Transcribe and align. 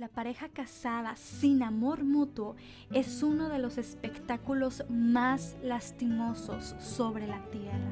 La 0.00 0.08
pareja 0.08 0.48
casada 0.48 1.14
sin 1.16 1.62
amor 1.62 2.04
mutuo 2.04 2.56
es 2.90 3.22
uno 3.22 3.50
de 3.50 3.58
los 3.58 3.76
espectáculos 3.76 4.82
más 4.88 5.58
lastimosos 5.62 6.74
sobre 6.78 7.26
la 7.26 7.38
tierra. 7.50 7.90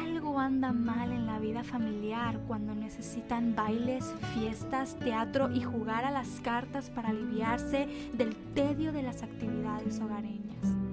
Algo 0.00 0.38
anda 0.38 0.72
mal 0.72 1.12
en 1.12 1.26
la 1.26 1.38
vida 1.38 1.62
familiar 1.62 2.40
cuando 2.48 2.74
necesitan 2.74 3.54
bailes, 3.54 4.14
fiestas, 4.32 4.98
teatro 4.98 5.54
y 5.54 5.60
jugar 5.60 6.06
a 6.06 6.10
las 6.10 6.40
cartas 6.40 6.88
para 6.88 7.10
aliviarse 7.10 7.86
del 8.14 8.34
tedio 8.54 8.90
de 8.92 9.02
las 9.02 9.22
actividades 9.22 10.00
hogareñas. 10.00 10.85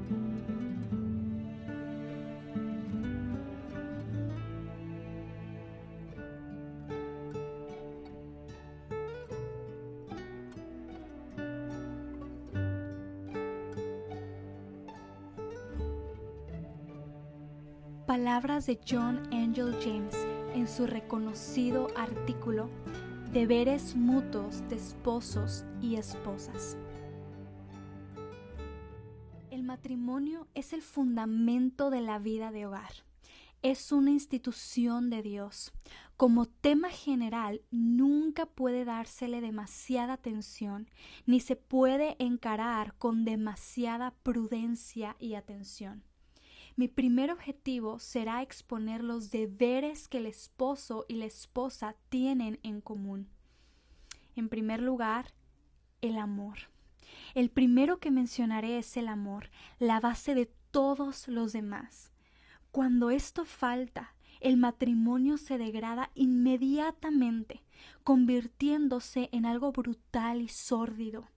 Palabras 18.33 18.65
de 18.65 18.79
John 18.89 19.21
Angel 19.31 19.75
James 19.79 20.15
en 20.55 20.67
su 20.67 20.87
reconocido 20.87 21.89
artículo 21.95 22.67
Deberes 23.31 23.95
mutuos 23.95 24.67
de 24.69 24.75
esposos 24.75 25.65
y 25.83 25.97
esposas. 25.97 26.75
El 29.51 29.61
matrimonio 29.61 30.47
es 30.55 30.73
el 30.73 30.81
fundamento 30.81 31.91
de 31.91 32.01
la 32.01 32.17
vida 32.17 32.51
de 32.51 32.65
hogar. 32.65 33.05
Es 33.61 33.91
una 33.91 34.09
institución 34.09 35.11
de 35.11 35.21
Dios. 35.21 35.71
Como 36.17 36.47
tema 36.47 36.89
general, 36.89 37.61
nunca 37.69 38.47
puede 38.47 38.83
dársele 38.83 39.41
demasiada 39.41 40.13
atención, 40.13 40.89
ni 41.27 41.39
se 41.39 41.55
puede 41.55 42.15
encarar 42.17 42.95
con 42.97 43.25
demasiada 43.25 44.09
prudencia 44.23 45.15
y 45.19 45.35
atención. 45.35 46.03
Mi 46.75 46.87
primer 46.87 47.31
objetivo 47.31 47.99
será 47.99 48.41
exponer 48.41 49.03
los 49.03 49.29
deberes 49.29 50.07
que 50.07 50.17
el 50.17 50.25
esposo 50.25 51.05
y 51.07 51.15
la 51.15 51.25
esposa 51.25 51.95
tienen 52.09 52.59
en 52.63 52.81
común. 52.81 53.29
En 54.35 54.49
primer 54.49 54.81
lugar, 54.81 55.33
el 56.01 56.17
amor. 56.17 56.57
El 57.35 57.51
primero 57.51 57.99
que 57.99 58.09
mencionaré 58.09 58.79
es 58.79 58.97
el 58.97 59.07
amor, 59.07 59.51
la 59.77 59.99
base 59.99 60.33
de 60.33 60.51
todos 60.71 61.27
los 61.27 61.53
demás. 61.53 62.11
Cuando 62.71 63.11
esto 63.11 63.45
falta, 63.45 64.15
el 64.39 64.57
matrimonio 64.57 65.37
se 65.37 65.59
degrada 65.59 66.09
inmediatamente, 66.15 67.63
convirtiéndose 68.03 69.29
en 69.31 69.45
algo 69.45 69.71
brutal 69.71 70.41
y 70.41 70.47
sórdido. 70.47 71.27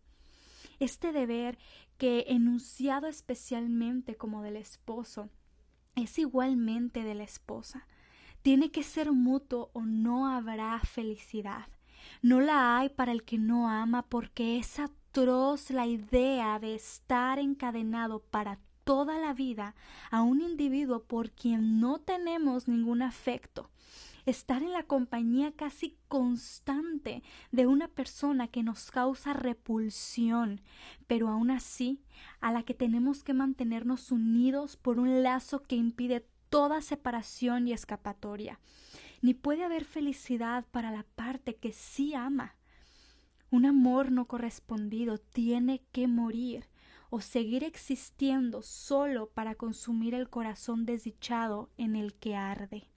Este 0.80 1.12
deber 1.12 1.58
que 1.98 2.26
enunciado 2.28 3.06
especialmente 3.06 4.16
como 4.16 4.42
del 4.42 4.56
esposo 4.56 5.30
es 5.94 6.18
igualmente 6.18 7.02
de 7.02 7.14
la 7.14 7.24
esposa. 7.24 7.86
Tiene 8.42 8.70
que 8.70 8.82
ser 8.82 9.12
mutuo 9.12 9.70
o 9.72 9.82
no 9.82 10.28
habrá 10.28 10.78
felicidad. 10.80 11.66
No 12.22 12.40
la 12.40 12.76
hay 12.76 12.90
para 12.90 13.12
el 13.12 13.24
que 13.24 13.38
no 13.38 13.68
ama 13.68 14.02
porque 14.02 14.58
es 14.58 14.78
atroz 14.78 15.70
la 15.70 15.86
idea 15.86 16.58
de 16.58 16.74
estar 16.74 17.38
encadenado 17.38 18.20
para 18.20 18.58
toda 18.84 19.18
la 19.18 19.32
vida 19.32 19.74
a 20.10 20.22
un 20.22 20.40
individuo 20.40 21.02
por 21.02 21.30
quien 21.32 21.80
no 21.80 21.98
tenemos 21.98 22.68
ningún 22.68 23.02
afecto 23.02 23.70
estar 24.26 24.62
en 24.62 24.72
la 24.72 24.82
compañía 24.82 25.52
casi 25.52 25.96
constante 26.08 27.22
de 27.52 27.66
una 27.66 27.86
persona 27.86 28.48
que 28.48 28.64
nos 28.64 28.90
causa 28.90 29.32
repulsión, 29.32 30.60
pero 31.06 31.28
aún 31.28 31.50
así 31.50 32.02
a 32.40 32.52
la 32.52 32.64
que 32.64 32.74
tenemos 32.74 33.22
que 33.22 33.34
mantenernos 33.34 34.10
unidos 34.10 34.76
por 34.76 34.98
un 34.98 35.22
lazo 35.22 35.62
que 35.62 35.76
impide 35.76 36.26
toda 36.50 36.82
separación 36.82 37.68
y 37.68 37.72
escapatoria. 37.72 38.58
Ni 39.22 39.32
puede 39.32 39.64
haber 39.64 39.84
felicidad 39.84 40.66
para 40.72 40.90
la 40.90 41.04
parte 41.14 41.56
que 41.56 41.72
sí 41.72 42.14
ama. 42.14 42.56
Un 43.50 43.64
amor 43.64 44.10
no 44.10 44.26
correspondido 44.26 45.18
tiene 45.18 45.82
que 45.92 46.08
morir 46.08 46.64
o 47.10 47.20
seguir 47.20 47.62
existiendo 47.62 48.62
solo 48.62 49.30
para 49.30 49.54
consumir 49.54 50.14
el 50.14 50.28
corazón 50.28 50.84
desdichado 50.84 51.70
en 51.76 51.94
el 51.94 52.14
que 52.14 52.34
arde. 52.34 52.90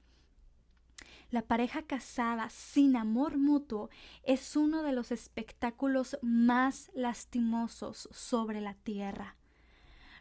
La 1.32 1.44
pareja 1.44 1.84
casada 1.84 2.50
sin 2.50 2.96
amor 2.96 3.38
mutuo 3.38 3.92
es 4.24 4.56
uno 4.56 4.82
de 4.82 4.94
los 4.94 5.12
espectáculos 5.12 6.18
más 6.24 6.90
lastimosos 6.96 8.10
sobre 8.12 8.62
la 8.62 8.74
tierra. 8.74 9.36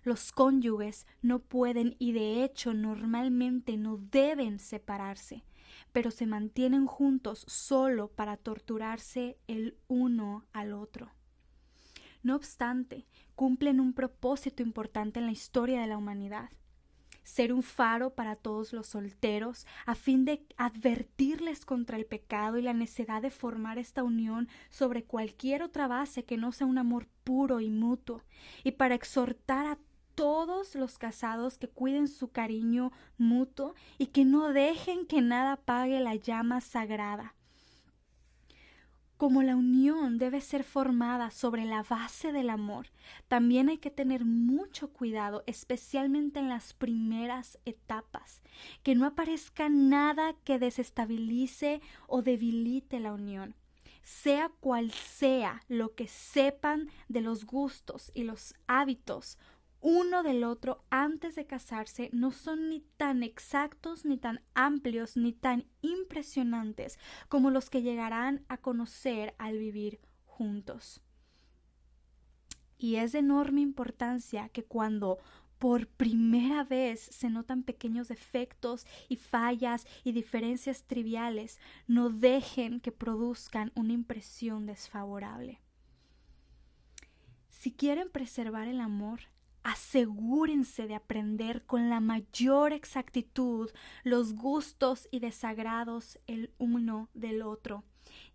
Los 0.05 0.33
cónyuges 0.33 1.07
no 1.23 1.39
pueden 1.39 1.97
y 1.99 2.13
de 2.13 2.45
hecho 2.45 2.75
normalmente 2.75 3.79
no 3.79 3.97
deben 3.97 4.59
separarse, 4.59 5.45
pero 5.93 6.11
se 6.11 6.27
mantienen 6.27 6.87
juntos 6.87 7.45
solo 7.49 8.09
para 8.09 8.37
torturarse 8.37 9.39
el 9.47 9.79
uno 9.89 10.45
al 10.53 10.75
otro. 10.75 11.11
No 12.23 12.37
obstante, 12.37 13.07
cumplen 13.35 13.81
un 13.81 13.95
propósito 13.95 14.63
importante 14.63 15.21
en 15.21 15.27
la 15.27 15.33
historia 15.33 15.81
de 15.81 15.87
la 15.87 15.97
humanidad 15.97 16.51
ser 17.29 17.53
un 17.53 17.63
faro 17.63 18.15
para 18.15 18.37
todos 18.37 18.73
los 18.73 18.87
solteros, 18.87 19.67
a 19.85 19.95
fin 19.95 20.25
de 20.25 20.47
advertirles 20.57 21.67
contra 21.67 21.99
el 21.99 22.07
pecado 22.07 22.57
y 22.57 22.63
la 22.63 22.73
necesidad 22.73 23.21
de 23.21 23.31
formar 23.31 23.77
esta 23.77 24.03
unión 24.03 24.49
sobre 24.71 25.05
cualquier 25.05 25.63
otra 25.63 25.89
base 25.89 26.25
que 26.25 26.39
no 26.39 26.53
sea 26.53 26.67
un 26.67 26.79
amor 26.79 27.07
puro 27.25 27.61
y 27.61 27.69
mutuo, 27.69 28.23
y 28.65 28.73
para 28.73 28.95
exhortar 28.95 29.67
a 29.67 29.79
todos 30.15 30.75
los 30.75 30.97
casados 30.97 31.59
que 31.59 31.69
cuiden 31.69 32.09
su 32.09 32.33
cariño 32.33 32.93
mutuo 33.19 33.75
y 33.99 34.07
que 34.07 34.25
no 34.25 34.49
dejen 34.55 35.07
que 35.07 35.21
nada 35.21 35.53
apague 35.53 36.01
la 36.01 36.15
llama 36.15 36.63
sagrada 36.63 37.35
como 39.19 39.43
la 39.43 39.57
unión 39.57 40.17
debe 40.17 40.41
ser 40.41 40.63
formada 40.63 41.33
sobre 41.33 41.65
la 41.65 41.83
base 41.83 42.33
del 42.33 42.49
amor, 42.49 42.87
también 43.27 43.69
hay 43.69 43.79
que 43.79 43.91
tener 43.91 44.25
mucho 44.25 44.93
cuidado, 44.93 45.43
especialmente 45.47 46.39
en 46.39 46.49
las 46.49 46.73
primeras 46.73 47.59
etapas, 47.65 48.41
que 48.85 48.95
no 48.95 49.05
aparezca 49.05 49.69
nada 49.69 50.35
que 50.45 50.61
desestabilice 50.61 51.83
o 52.07 52.23
debilite 52.23 53.01
la 53.01 53.13
unión. 53.13 53.57
Sea 54.03 54.51
cual 54.61 54.93
sea 54.93 55.63
lo 55.69 55.95
que 55.97 56.07
sepan 56.07 56.89
de 57.09 57.21
los 57.21 57.45
gustos 57.45 58.13
y 58.15 58.23
los 58.23 58.55
hábitos 58.69 59.37
uno 59.81 60.23
del 60.23 60.43
otro 60.45 60.85
antes 60.91 61.37
de 61.37 61.47
casarse 61.47 62.11
no 62.13 62.33
son 62.33 62.69
ni 62.69 62.81
tan 62.97 63.23
exactos, 63.23 64.05
ni 64.05 64.19
tan 64.19 64.41
amplios, 64.55 65.17
ni 65.17 65.33
tan 65.33 65.67
impresionantes 65.83 66.99
como 67.29 67.51
los 67.51 67.71
que 67.71 67.83
llegarán 67.83 68.45
a 68.49 68.57
conocer 68.59 69.35
al 69.39 69.59
vivir 69.59 70.01
juntos. 70.25 71.01
Y 72.77 72.97
es 72.97 73.13
de 73.13 73.21
enorme 73.21 73.61
importancia 73.61 74.49
que 74.49 74.65
cuando 74.65 75.19
por 75.59 75.89
primera 75.89 76.63
vez 76.63 77.01
se 77.01 77.31
notan 77.31 77.65
pequeños 77.65 78.09
defectos 78.09 78.87
y 79.09 79.17
fallas 79.17 79.87
y 80.05 80.13
diferencias 80.13 80.85
triviales, 80.85 81.59
no 81.89 82.11
dejen 82.11 82.81
que 82.81 82.93
produzcan 82.93 83.73
una 83.75 83.93
impresión 83.93 84.67
desfavorable. 84.67 85.61
Si 87.49 87.73
quieren 87.73 88.09
preservar 88.09 88.69
el 88.69 88.81
amor, 88.81 89.23
asegúrense 89.69 90.87
de 90.87 90.95
aprender 90.95 91.67
con 91.67 91.91
la 91.91 92.01
mayor 92.01 92.73
exactitud 92.73 93.71
los 94.03 94.33
gustos 94.33 95.09
y 95.11 95.19
desagrados 95.19 96.19
el 96.27 96.55
uno 96.57 97.11
del 97.13 97.43
otro 97.43 97.85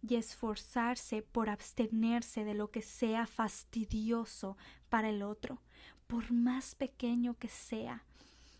y 0.08 0.14
esforzarse 0.14 1.24
por 1.24 1.50
abstenerse 1.50 2.46
de 2.46 2.54
lo 2.54 2.70
que 2.70 2.84
sea 2.84 3.26
fastidioso 3.26 4.58
para 4.90 5.10
el 5.10 5.24
otro, 5.24 5.60
por 6.06 6.32
más 6.32 6.76
pequeño 6.76 7.34
que 7.40 7.48
sea. 7.48 8.04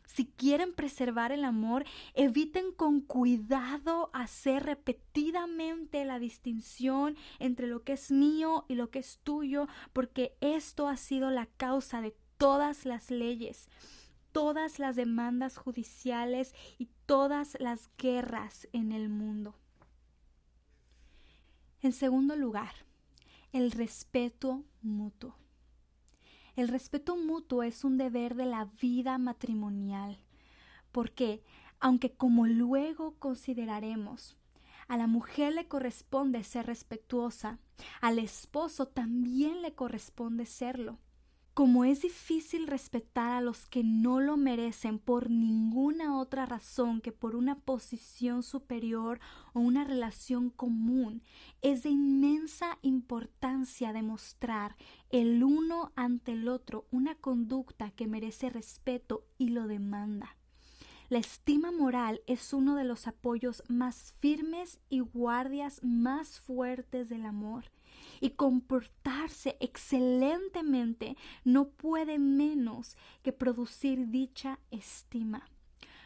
Si 0.08 0.26
quieren 0.26 0.74
preservar 0.74 1.32
el 1.32 1.44
amor, 1.44 1.86
eviten 2.16 2.72
con 2.72 3.02
cuidado 3.02 4.10
hacer 4.14 4.64
repetidamente 4.64 6.06
la 6.06 6.18
distinción 6.18 7.18
entre 7.38 7.68
lo 7.68 7.84
que 7.84 7.94
es 7.94 8.12
mío 8.12 8.66
y 8.68 8.76
lo 8.76 8.90
que 8.90 9.00
es 9.00 9.20
tuyo, 9.24 9.68
porque 9.92 10.36
esto 10.42 10.88
ha 10.88 10.98
sido 10.98 11.30
la 11.30 11.46
causa 11.46 12.02
de 12.02 12.16
todas 12.44 12.86
las 12.86 13.10
leyes, 13.10 13.70
todas 14.34 14.78
las 14.78 14.98
demandas 14.98 15.56
judiciales 15.56 16.54
y 16.78 16.90
todas 17.06 17.56
las 17.62 17.90
guerras 17.98 18.68
en 18.74 18.92
el 18.92 19.08
mundo. 19.08 19.56
En 21.80 21.94
segundo 21.94 22.36
lugar, 22.36 22.74
el 23.54 23.72
respeto 23.72 24.66
mutuo. 24.82 25.38
El 26.58 26.68
respeto 26.68 27.16
mutuo 27.16 27.64
es 27.64 27.86
un 27.86 27.98
deber 27.98 28.36
de 28.36 28.46
la 28.46 28.66
vida 28.66 29.18
matrimonial, 29.18 30.20
porque, 30.92 31.46
aunque 31.80 32.12
como 32.12 32.46
luego 32.46 33.16
consideraremos, 33.20 34.36
A 34.90 34.98
la 34.98 35.08
mujer 35.08 35.54
le 35.54 35.70
corresponde 35.70 36.44
ser 36.44 36.66
respetuosa, 36.66 37.58
al 38.02 38.20
esposo 38.20 38.86
también 38.86 39.62
le 39.62 39.74
corresponde 39.76 40.46
serlo. 40.46 40.98
Como 41.54 41.86
es 41.86 42.02
difícil 42.02 42.66
respetar 42.66 43.32
a 43.32 43.40
los 43.40 43.68
que 43.68 43.84
no 43.84 44.20
lo 44.20 44.38
merecen 44.38 44.98
por 44.98 45.30
ninguna 45.30 46.18
otra 46.18 46.48
razón 46.48 47.00
que 47.00 47.12
por 47.12 47.36
una 47.36 47.60
posición 47.60 48.42
superior 48.42 49.20
o 49.54 49.60
una 49.60 49.84
relación 49.84 50.50
común, 50.50 51.22
es 51.62 51.84
de 51.84 51.92
inmensa 51.92 52.80
importancia 52.82 53.94
demostrar 53.94 54.76
el 55.12 55.44
uno 55.44 55.92
ante 55.96 56.32
el 56.32 56.48
otro 56.48 56.88
una 56.90 57.14
conducta 57.14 57.92
que 57.92 58.08
merece 58.08 58.50
respeto 58.50 59.24
y 59.38 59.50
lo 59.50 59.68
demanda. 59.68 60.36
La 61.10 61.20
estima 61.20 61.72
moral 61.72 62.22
es 62.26 62.52
uno 62.52 62.76
de 62.76 62.84
los 62.84 63.06
apoyos 63.06 63.62
más 63.68 64.16
firmes 64.20 64.80
y 64.90 65.02
guardias 65.02 65.84
más 65.84 66.40
fuertes 66.40 67.10
del 67.10 67.28
amor 67.28 67.73
y 68.20 68.32
comportarse 68.32 69.58
excelentemente 69.60 71.18
no 71.44 71.70
puede 71.70 72.20
menos 72.20 72.98
que 73.22 73.34
producir 73.34 74.10
dicha 74.10 74.60
estima. 74.72 75.50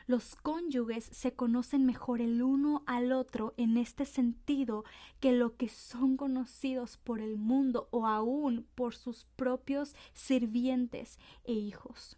Los 0.07 0.35
cónyuges 0.35 1.03
se 1.11 1.33
conocen 1.33 1.85
mejor 1.85 2.21
el 2.21 2.41
uno 2.41 2.83
al 2.85 3.11
otro 3.11 3.53
en 3.57 3.75
este 3.75 4.05
sentido 4.05 4.85
que 5.19 5.33
lo 5.33 5.57
que 5.57 5.67
son 5.67 6.15
conocidos 6.15 6.95
por 6.95 7.19
el 7.19 7.37
mundo 7.37 7.89
o 7.91 8.07
aún 8.07 8.65
por 8.73 8.95
sus 8.95 9.25
propios 9.35 9.95
sirvientes 10.13 11.19
e 11.43 11.51
hijos. 11.51 12.17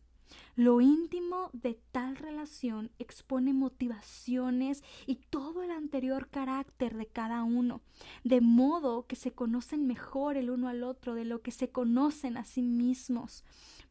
Lo 0.59 0.81
íntimo 0.81 1.49
de 1.53 1.79
tal 1.93 2.17
relación 2.17 2.91
expone 2.99 3.53
motivaciones 3.53 4.83
y 5.05 5.15
todo 5.15 5.63
el 5.63 5.71
anterior 5.71 6.27
carácter 6.27 6.97
de 6.97 7.05
cada 7.05 7.43
uno, 7.43 7.79
de 8.25 8.41
modo 8.41 9.07
que 9.07 9.15
se 9.15 9.31
conocen 9.31 9.87
mejor 9.87 10.35
el 10.35 10.49
uno 10.49 10.67
al 10.67 10.83
otro 10.83 11.15
de 11.15 11.23
lo 11.23 11.41
que 11.41 11.51
se 11.51 11.69
conocen 11.69 12.35
a 12.35 12.43
sí 12.43 12.61
mismos. 12.61 13.45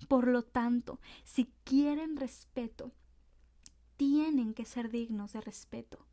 Por 0.08 0.28
lo 0.28 0.42
tanto, 0.42 1.00
si 1.24 1.50
quieren 1.64 2.18
respeto, 2.18 2.92
tienen 3.96 4.52
que 4.52 4.66
ser 4.66 4.90
dignos 4.90 5.32
de 5.32 5.40
respeto. 5.40 6.04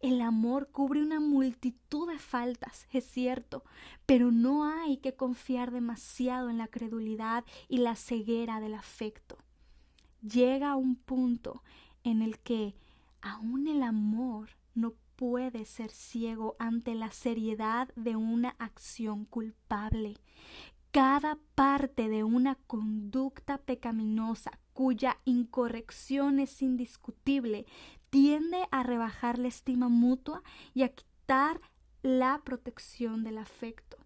El 0.00 0.20
amor 0.20 0.68
cubre 0.70 1.00
una 1.00 1.18
multitud 1.18 2.10
de 2.10 2.18
faltas, 2.18 2.86
es 2.92 3.06
cierto, 3.06 3.64
pero 4.04 4.30
no 4.30 4.66
hay 4.66 4.98
que 4.98 5.16
confiar 5.16 5.70
demasiado 5.70 6.50
en 6.50 6.58
la 6.58 6.68
credulidad 6.68 7.46
y 7.70 7.78
la 7.78 7.96
ceguera 7.96 8.60
del 8.60 8.74
afecto 8.74 9.38
llega 10.26 10.72
a 10.72 10.76
un 10.76 10.96
punto 10.96 11.62
en 12.02 12.22
el 12.22 12.38
que 12.38 12.74
aún 13.20 13.68
el 13.68 13.82
amor 13.82 14.50
no 14.74 14.94
puede 15.16 15.64
ser 15.64 15.90
ciego 15.90 16.56
ante 16.58 16.94
la 16.94 17.10
seriedad 17.12 17.88
de 17.94 18.16
una 18.16 18.56
acción 18.58 19.24
culpable. 19.24 20.16
Cada 20.90 21.38
parte 21.54 22.08
de 22.08 22.24
una 22.24 22.56
conducta 22.66 23.58
pecaminosa 23.58 24.58
cuya 24.72 25.18
incorrección 25.24 26.40
es 26.40 26.62
indiscutible 26.62 27.66
tiende 28.10 28.68
a 28.70 28.82
rebajar 28.82 29.38
la 29.38 29.48
estima 29.48 29.88
mutua 29.88 30.42
y 30.72 30.82
a 30.82 30.88
quitar 30.88 31.60
la 32.02 32.42
protección 32.44 33.24
del 33.24 33.38
afecto. 33.38 34.03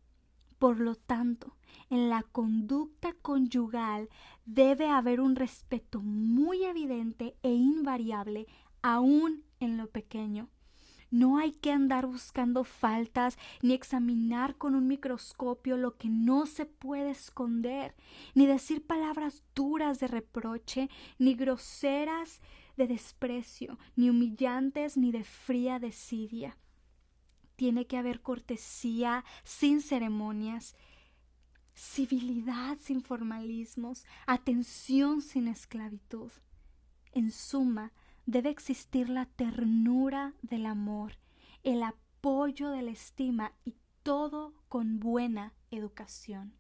Por 0.59 0.81
lo 0.81 0.97
tanto, 0.97 1.57
en 1.89 2.11
la 2.11 2.23
conducta 2.23 3.13
conyugal 3.23 4.09
debe 4.45 4.89
haber 4.89 5.21
un 5.21 5.37
respeto 5.37 6.01
muy 6.01 6.65
evidente 6.65 7.37
e 7.43 7.53
invariable, 7.53 8.47
aún 8.83 9.45
en 9.61 9.77
lo 9.77 9.89
pequeño. 9.89 10.49
No 11.11 11.39
hay 11.39 11.53
que 11.53 11.73
andar 11.73 12.07
buscando 12.07 12.65
faltas 12.65 13.39
ni 13.63 13.73
examinar 13.73 14.57
con 14.57 14.75
un 14.75 14.87
microscopio 14.87 15.79
lo 15.79 15.97
que 15.97 16.09
no 16.09 16.45
se 16.45 16.67
puede 16.67 17.11
esconder, 17.11 17.95
ni 18.35 18.47
decir 18.47 18.85
palabras 18.85 19.43
duras 19.55 20.01
de 20.01 20.09
reproche, 20.09 20.91
ni 21.19 21.35
groseras 21.35 22.43
de 22.77 22.89
desprecio, 22.89 23.79
ni 23.97 24.11
humillantes, 24.11 24.99
ni 24.99 25.13
de 25.13 25.25
fría 25.25 25.79
desidia 25.79 26.59
tiene 27.59 27.89
que 27.89 27.97
haber 27.97 28.23
cortesía 28.23 29.25
sin 29.43 29.83
ceremonias, 29.83 30.77
civilidad 31.75 32.79
sin 32.81 33.03
formalismos, 33.03 34.07
atención 34.29 35.23
sin 35.23 35.49
esclavitud. 35.49 36.31
En 37.11 37.33
suma, 37.33 37.91
debe 38.27 38.51
existir 38.51 39.09
la 39.09 39.27
ternura 39.27 40.35
del 40.41 40.67
amor, 40.67 41.19
el 41.65 41.83
apoyo 41.83 42.71
de 42.71 42.83
la 42.83 42.93
estima 42.93 43.53
y 43.65 43.75
todo 44.05 44.55
con 44.69 45.01
buena 45.01 45.53
educación. 45.73 46.55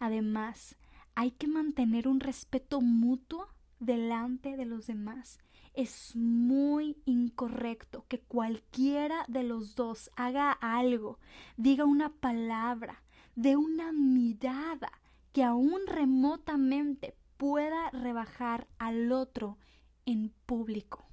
Además, 0.00 0.74
hay 1.14 1.30
que 1.30 1.46
mantener 1.46 2.08
un 2.08 2.18
respeto 2.18 2.80
mutuo 2.80 3.46
delante 3.82 4.56
de 4.56 4.64
los 4.64 4.86
demás 4.86 5.40
es 5.74 6.14
muy 6.14 6.96
incorrecto 7.04 8.04
que 8.08 8.20
cualquiera 8.20 9.24
de 9.28 9.42
los 9.42 9.74
dos 9.74 10.10
haga 10.16 10.52
algo, 10.52 11.18
diga 11.56 11.84
una 11.84 12.10
palabra, 12.10 13.02
de 13.34 13.56
una 13.56 13.92
mirada 13.92 14.92
que 15.32 15.42
aún 15.42 15.80
remotamente 15.86 17.16
pueda 17.38 17.90
rebajar 17.90 18.68
al 18.78 19.10
otro 19.10 19.58
en 20.04 20.32
público. 20.46 21.06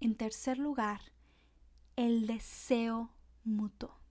En 0.00 0.16
tercer 0.16 0.58
lugar, 0.58 1.00
el 1.96 2.26
deseo 2.26 3.10
mutuo. 3.44 4.05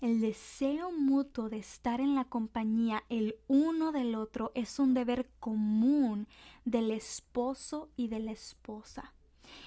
El 0.00 0.22
deseo 0.22 0.92
mutuo 0.92 1.50
de 1.50 1.58
estar 1.58 2.00
en 2.00 2.14
la 2.14 2.24
compañía 2.24 3.04
el 3.10 3.34
uno 3.48 3.92
del 3.92 4.14
otro 4.14 4.50
es 4.54 4.78
un 4.78 4.94
deber 4.94 5.28
común 5.40 6.26
del 6.64 6.90
esposo 6.90 7.90
y 7.96 8.08
de 8.08 8.18
la 8.18 8.32
esposa. 8.32 9.12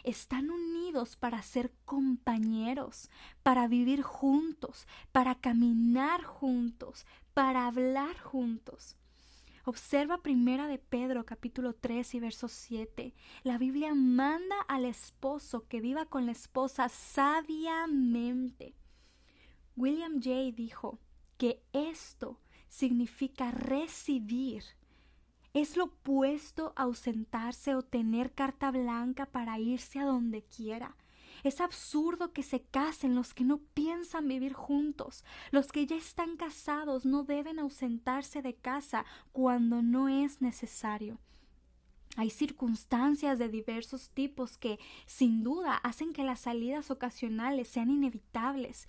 Están 0.03 0.49
unidos 0.49 1.17
para 1.17 1.43
ser 1.43 1.71
compañeros, 1.85 3.11
para 3.43 3.67
vivir 3.67 4.01
juntos, 4.01 4.87
para 5.11 5.35
caminar 5.35 6.23
juntos, 6.23 7.05
para 7.35 7.67
hablar 7.67 8.17
juntos. 8.17 8.95
Observa 9.65 10.23
primera 10.23 10.67
de 10.67 10.79
Pedro 10.79 11.27
capítulo 11.27 11.73
3 11.75 12.15
y 12.15 12.19
verso 12.19 12.47
7. 12.47 13.13
La 13.43 13.59
Biblia 13.59 13.93
manda 13.93 14.55
al 14.67 14.85
esposo 14.85 15.67
que 15.67 15.79
viva 15.79 16.07
con 16.07 16.25
la 16.25 16.31
esposa 16.31 16.89
sabiamente 16.89 18.73
William 19.75 20.21
J. 20.21 20.51
dijo 20.51 20.99
que 21.37 21.63
esto 21.73 22.39
significa 22.69 23.51
recibir. 23.51 24.63
Es 25.53 25.77
lo 25.77 25.85
opuesto 25.85 26.73
a 26.75 26.83
ausentarse 26.83 27.75
o 27.75 27.81
tener 27.81 28.33
carta 28.33 28.71
blanca 28.71 29.25
para 29.25 29.59
irse 29.59 29.99
a 29.99 30.05
donde 30.05 30.43
quiera. 30.43 30.95
Es 31.43 31.59
absurdo 31.59 32.31
que 32.31 32.43
se 32.43 32.61
casen 32.61 33.15
los 33.15 33.33
que 33.33 33.43
no 33.43 33.57
piensan 33.73 34.27
vivir 34.27 34.53
juntos. 34.53 35.25
Los 35.51 35.71
que 35.71 35.85
ya 35.85 35.95
están 35.95 36.37
casados 36.37 37.05
no 37.05 37.23
deben 37.23 37.59
ausentarse 37.59 38.41
de 38.41 38.55
casa 38.55 39.05
cuando 39.31 39.81
no 39.81 40.07
es 40.07 40.41
necesario. 40.41 41.19
Hay 42.15 42.29
circunstancias 42.29 43.39
de 43.39 43.49
diversos 43.49 44.09
tipos 44.11 44.57
que, 44.57 44.79
sin 45.07 45.43
duda, 45.43 45.77
hacen 45.77 46.13
que 46.13 46.23
las 46.23 46.41
salidas 46.41 46.91
ocasionales 46.91 47.67
sean 47.67 47.89
inevitables 47.89 48.87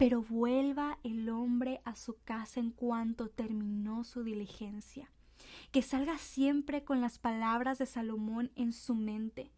pero 0.00 0.22
vuelva 0.22 0.98
el 1.04 1.28
hombre 1.28 1.82
a 1.84 1.94
su 1.94 2.16
casa 2.24 2.58
en 2.58 2.70
cuanto 2.70 3.28
terminó 3.28 4.02
su 4.02 4.24
diligencia. 4.24 5.10
Que 5.72 5.82
salga 5.82 6.16
siempre 6.16 6.84
con 6.84 7.02
las 7.02 7.18
palabras 7.18 7.76
de 7.76 7.84
Salomón 7.84 8.50
en 8.56 8.72
su 8.72 8.94
mente. 8.94 9.52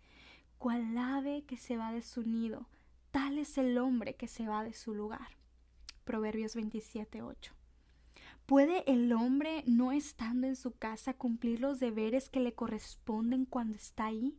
Cual 0.58 0.98
ave 0.98 1.44
que 1.44 1.56
se 1.56 1.76
va 1.76 1.92
de 1.92 2.02
su 2.02 2.24
nido, 2.24 2.66
tal 3.12 3.38
es 3.38 3.56
el 3.56 3.78
hombre 3.78 4.16
que 4.16 4.26
se 4.26 4.48
va 4.48 4.64
de 4.64 4.72
su 4.72 4.94
lugar. 4.94 5.38
Proverbios 6.02 6.56
27:8. 6.56 7.52
¿Puede 8.44 8.82
el 8.92 9.12
hombre, 9.12 9.62
no 9.68 9.92
estando 9.92 10.48
en 10.48 10.56
su 10.56 10.72
casa, 10.72 11.14
cumplir 11.14 11.60
los 11.60 11.78
deberes 11.78 12.28
que 12.28 12.40
le 12.40 12.52
corresponden 12.52 13.44
cuando 13.44 13.76
está 13.76 14.06
ahí? 14.06 14.36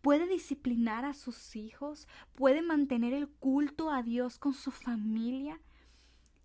Puede 0.00 0.26
disciplinar 0.28 1.04
a 1.04 1.14
sus 1.14 1.56
hijos, 1.56 2.08
puede 2.34 2.62
mantener 2.62 3.12
el 3.12 3.28
culto 3.28 3.90
a 3.90 4.02
Dios 4.02 4.38
con 4.38 4.54
su 4.54 4.70
familia. 4.70 5.60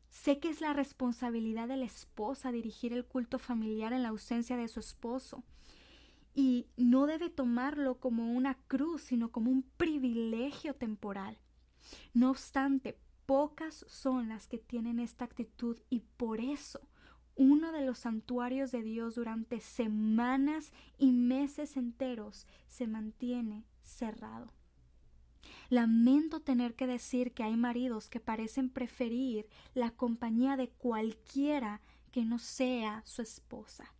Sé 0.10 0.40
que 0.40 0.50
es 0.50 0.62
la 0.62 0.74
responsabilidad 0.74 1.68
de 1.68 1.78
la 1.78 1.86
esposa 1.86 2.52
dirigir 2.52 2.94
el 2.94 3.06
culto 3.06 3.40
familiar 3.40 3.94
en 3.94 4.04
la 4.04 4.10
ausencia 4.10 4.58
de 4.58 4.68
su 4.68 4.80
esposo. 4.80 5.44
Y 6.36 6.68
no 6.78 7.06
debe 7.06 7.30
tomarlo 7.30 8.00
como 8.00 8.34
una 8.34 8.56
cruz, 8.68 9.04
sino 9.04 9.32
como 9.32 9.52
un 9.52 9.64
privilegio 9.78 10.76
temporal. 10.76 11.38
No 12.14 12.32
obstante, 12.32 12.98
pocas 13.26 13.86
son 13.88 14.30
las 14.30 14.48
que 14.48 14.58
tienen 14.58 15.00
esta 15.00 15.26
actitud 15.26 15.80
y 15.90 16.02
por 16.18 16.40
eso 16.42 16.82
uno 17.36 17.72
de 17.72 17.86
los 17.86 18.00
santuarios 18.00 18.72
de 18.72 18.84
Dios 18.84 19.16
durante 19.16 19.60
semanas 19.60 20.72
y 20.98 21.12
meses 21.12 21.78
enteros 21.78 22.48
se 22.68 22.88
mantiene 22.88 23.66
cerrado. 23.82 24.54
Lamento 25.70 26.42
tener 26.42 26.76
que 26.76 26.88
decir 26.88 27.34
que 27.34 27.44
hay 27.44 27.58
maridos 27.58 28.10
que 28.10 28.20
parecen 28.20 28.70
preferir 28.70 29.48
la 29.74 29.92
compañía 29.92 30.58
de 30.58 30.70
cualquiera 30.70 31.82
que 32.12 32.26
no 32.26 32.38
sea 32.38 33.02
su 33.06 33.22
esposa. 33.22 33.94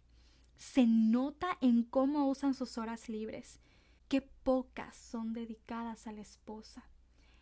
Se 0.58 0.86
nota 0.86 1.58
en 1.62 1.84
cómo 1.84 2.30
usan 2.30 2.54
sus 2.54 2.78
horas 2.78 3.10
libres, 3.10 3.60
qué 4.08 4.22
pocas 4.22 4.96
son 4.96 5.34
dedicadas 5.34 6.06
a 6.06 6.12
la 6.12 6.22
esposa. 6.22 6.86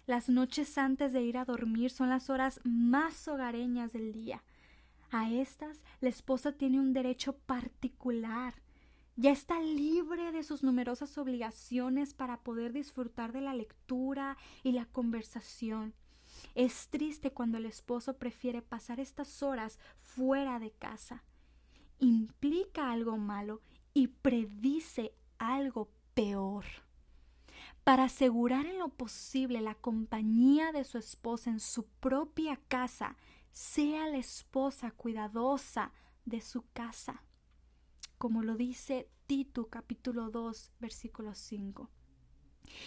Las 0.08 0.30
noches 0.30 0.78
antes 0.78 1.14
de 1.14 1.22
ir 1.22 1.38
a 1.38 1.46
dormir 1.46 1.92
son 1.92 2.10
las 2.10 2.30
horas 2.30 2.60
más 2.64 3.28
hogareñas 3.28 3.94
del 3.94 4.14
día. 4.14 4.44
A 5.12 5.30
estas 5.30 5.84
la 6.00 6.10
esposa 6.10 6.54
tiene 6.54 6.80
un 6.80 6.94
derecho 6.94 7.34
particular 7.34 8.56
ya 9.18 9.32
está 9.32 9.60
libre 9.60 10.32
de 10.32 10.42
sus 10.42 10.64
numerosas 10.64 11.18
obligaciones 11.18 12.14
para 12.14 12.38
poder 12.38 12.74
disfrutar 12.74 13.34
de 13.34 13.42
la 13.42 13.54
lectura 13.54 14.38
y 14.64 14.72
la 14.72 14.86
conversación. 14.86 15.94
Es 16.56 16.88
triste 16.90 17.32
cuando 17.32 17.58
el 17.58 17.66
esposo 17.66 18.18
prefiere 18.18 18.62
pasar 18.62 19.00
estas 19.00 19.44
horas 19.44 19.80
fuera 20.00 20.60
de 20.60 20.72
casa. 20.72 21.24
Implica 22.00 22.92
algo 22.92 23.18
malo 23.18 23.62
y 23.94 24.08
predice 24.08 25.14
algo 25.38 25.90
peor. 26.14 26.66
Para 27.84 28.06
asegurar 28.06 28.66
en 28.66 28.80
lo 28.80 28.90
posible 28.90 29.60
la 29.60 29.76
compañía 29.76 30.72
de 30.72 30.84
su 30.84 30.98
esposa 30.98 31.50
en 31.50 31.60
su 31.60 31.86
propia 32.00 32.60
casa, 32.70 33.18
sea 33.52 34.08
la 34.08 34.18
esposa 34.18 34.92
cuidadosa 34.92 35.92
de 36.26 36.42
su 36.42 36.64
casa 36.74 37.24
como 38.22 38.44
lo 38.44 38.56
dice 38.56 39.10
Tito 39.26 39.68
capítulo 39.68 40.30
2 40.30 40.74
versículo 40.80 41.34
5. 41.34 41.90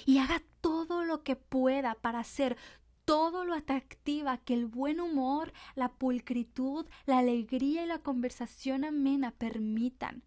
Y 0.06 0.18
haga 0.18 0.40
todo 0.60 1.02
lo 1.02 1.24
que 1.24 1.34
pueda 1.34 1.96
para 1.96 2.20
hacer 2.20 2.56
todo 3.04 3.44
lo 3.44 3.54
atractiva 3.54 4.38
que 4.38 4.54
el 4.54 4.66
buen 4.66 5.00
humor, 5.00 5.52
la 5.74 5.90
pulcritud, 5.90 6.86
la 7.04 7.18
alegría 7.18 7.82
y 7.82 7.88
la 7.88 7.98
conversación 7.98 8.84
amena 8.84 9.32
permitan. 9.32 10.22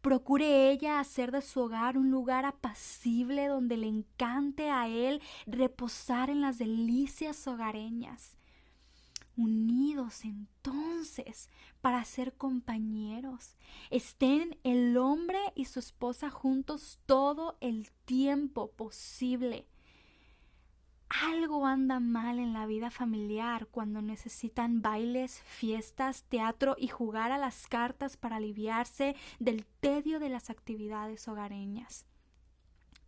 Procure 0.00 0.70
ella 0.70 1.00
hacer 1.00 1.32
de 1.32 1.42
su 1.42 1.58
hogar 1.58 1.98
un 1.98 2.12
lugar 2.12 2.44
apacible 2.44 3.48
donde 3.48 3.76
le 3.76 3.88
encante 3.88 4.70
a 4.70 4.86
él 4.86 5.20
reposar 5.48 6.30
en 6.30 6.40
las 6.40 6.58
delicias 6.58 7.48
hogareñas 7.48 8.38
unidos 9.36 10.24
entonces 10.24 11.48
para 11.80 12.04
ser 12.04 12.34
compañeros. 12.34 13.56
Estén 13.90 14.58
el 14.64 14.96
hombre 14.96 15.38
y 15.54 15.66
su 15.66 15.78
esposa 15.78 16.30
juntos 16.30 16.98
todo 17.06 17.56
el 17.60 17.90
tiempo 18.04 18.70
posible. 18.72 19.66
Algo 21.08 21.66
anda 21.66 22.00
mal 22.00 22.38
en 22.38 22.54
la 22.54 22.64
vida 22.64 22.90
familiar 22.90 23.66
cuando 23.66 24.00
necesitan 24.00 24.80
bailes, 24.80 25.42
fiestas, 25.42 26.24
teatro 26.24 26.74
y 26.78 26.88
jugar 26.88 27.32
a 27.32 27.38
las 27.38 27.66
cartas 27.66 28.16
para 28.16 28.36
aliviarse 28.36 29.14
del 29.38 29.66
tedio 29.80 30.20
de 30.20 30.30
las 30.30 30.48
actividades 30.48 31.28
hogareñas. 31.28 32.06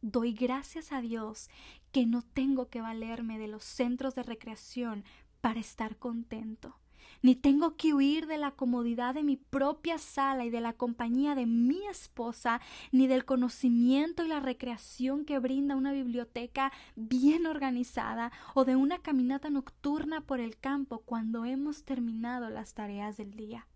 Doy 0.02 0.34
gracias 0.34 0.92
a 0.92 1.00
Dios 1.00 1.48
que 1.92 2.04
no 2.04 2.20
tengo 2.20 2.68
que 2.68 2.82
valerme 2.82 3.38
de 3.38 3.48
los 3.48 3.64
centros 3.64 4.14
de 4.14 4.22
recreación 4.22 5.02
para 5.44 5.60
estar 5.60 5.98
contento. 5.98 6.74
Ni 7.20 7.36
tengo 7.36 7.76
que 7.76 7.92
huir 7.92 8.26
de 8.26 8.38
la 8.38 8.52
comodidad 8.52 9.12
de 9.12 9.22
mi 9.22 9.36
propia 9.36 9.98
sala 9.98 10.46
y 10.46 10.48
de 10.48 10.62
la 10.62 10.72
compañía 10.72 11.34
de 11.34 11.44
mi 11.44 11.86
esposa, 11.86 12.62
ni 12.92 13.08
del 13.08 13.26
conocimiento 13.26 14.24
y 14.24 14.28
la 14.28 14.40
recreación 14.40 15.26
que 15.26 15.38
brinda 15.38 15.76
una 15.76 15.92
biblioteca 15.92 16.72
bien 16.96 17.44
organizada 17.44 18.32
o 18.54 18.64
de 18.64 18.74
una 18.74 19.00
caminata 19.00 19.50
nocturna 19.50 20.22
por 20.22 20.40
el 20.40 20.56
campo 20.56 21.00
cuando 21.00 21.44
hemos 21.44 21.84
terminado 21.84 22.48
las 22.48 22.72
tareas 22.72 23.18
del 23.18 23.34
día. 23.34 23.66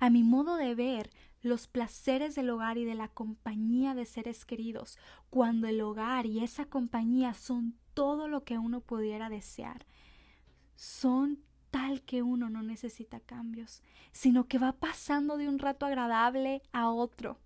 A 0.00 0.08
mi 0.08 0.22
modo 0.22 0.56
de 0.56 0.74
ver, 0.74 1.10
los 1.42 1.66
placeres 1.66 2.34
del 2.34 2.48
hogar 2.48 2.78
y 2.78 2.86
de 2.86 2.94
la 2.94 3.08
compañía 3.08 3.94
de 3.94 4.06
seres 4.06 4.46
queridos, 4.46 4.96
cuando 5.28 5.66
el 5.66 5.82
hogar 5.82 6.24
y 6.24 6.42
esa 6.42 6.64
compañía 6.64 7.34
son 7.34 7.74
todo 7.92 8.26
lo 8.26 8.44
que 8.44 8.56
uno 8.56 8.80
pudiera 8.80 9.28
desear, 9.28 9.84
son 10.82 11.38
tal 11.70 12.02
que 12.02 12.24
uno 12.24 12.50
no 12.50 12.60
necesita 12.60 13.20
cambios, 13.20 13.82
sino 14.10 14.48
que 14.48 14.58
va 14.58 14.72
pasando 14.72 15.36
de 15.36 15.48
un 15.48 15.60
rato 15.60 15.86
agradable 15.86 16.60
a 16.72 16.90
otro. 16.90 17.38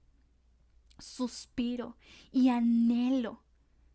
Suspiro 0.99 1.99
y 2.33 2.49
anhelo, 2.49 3.43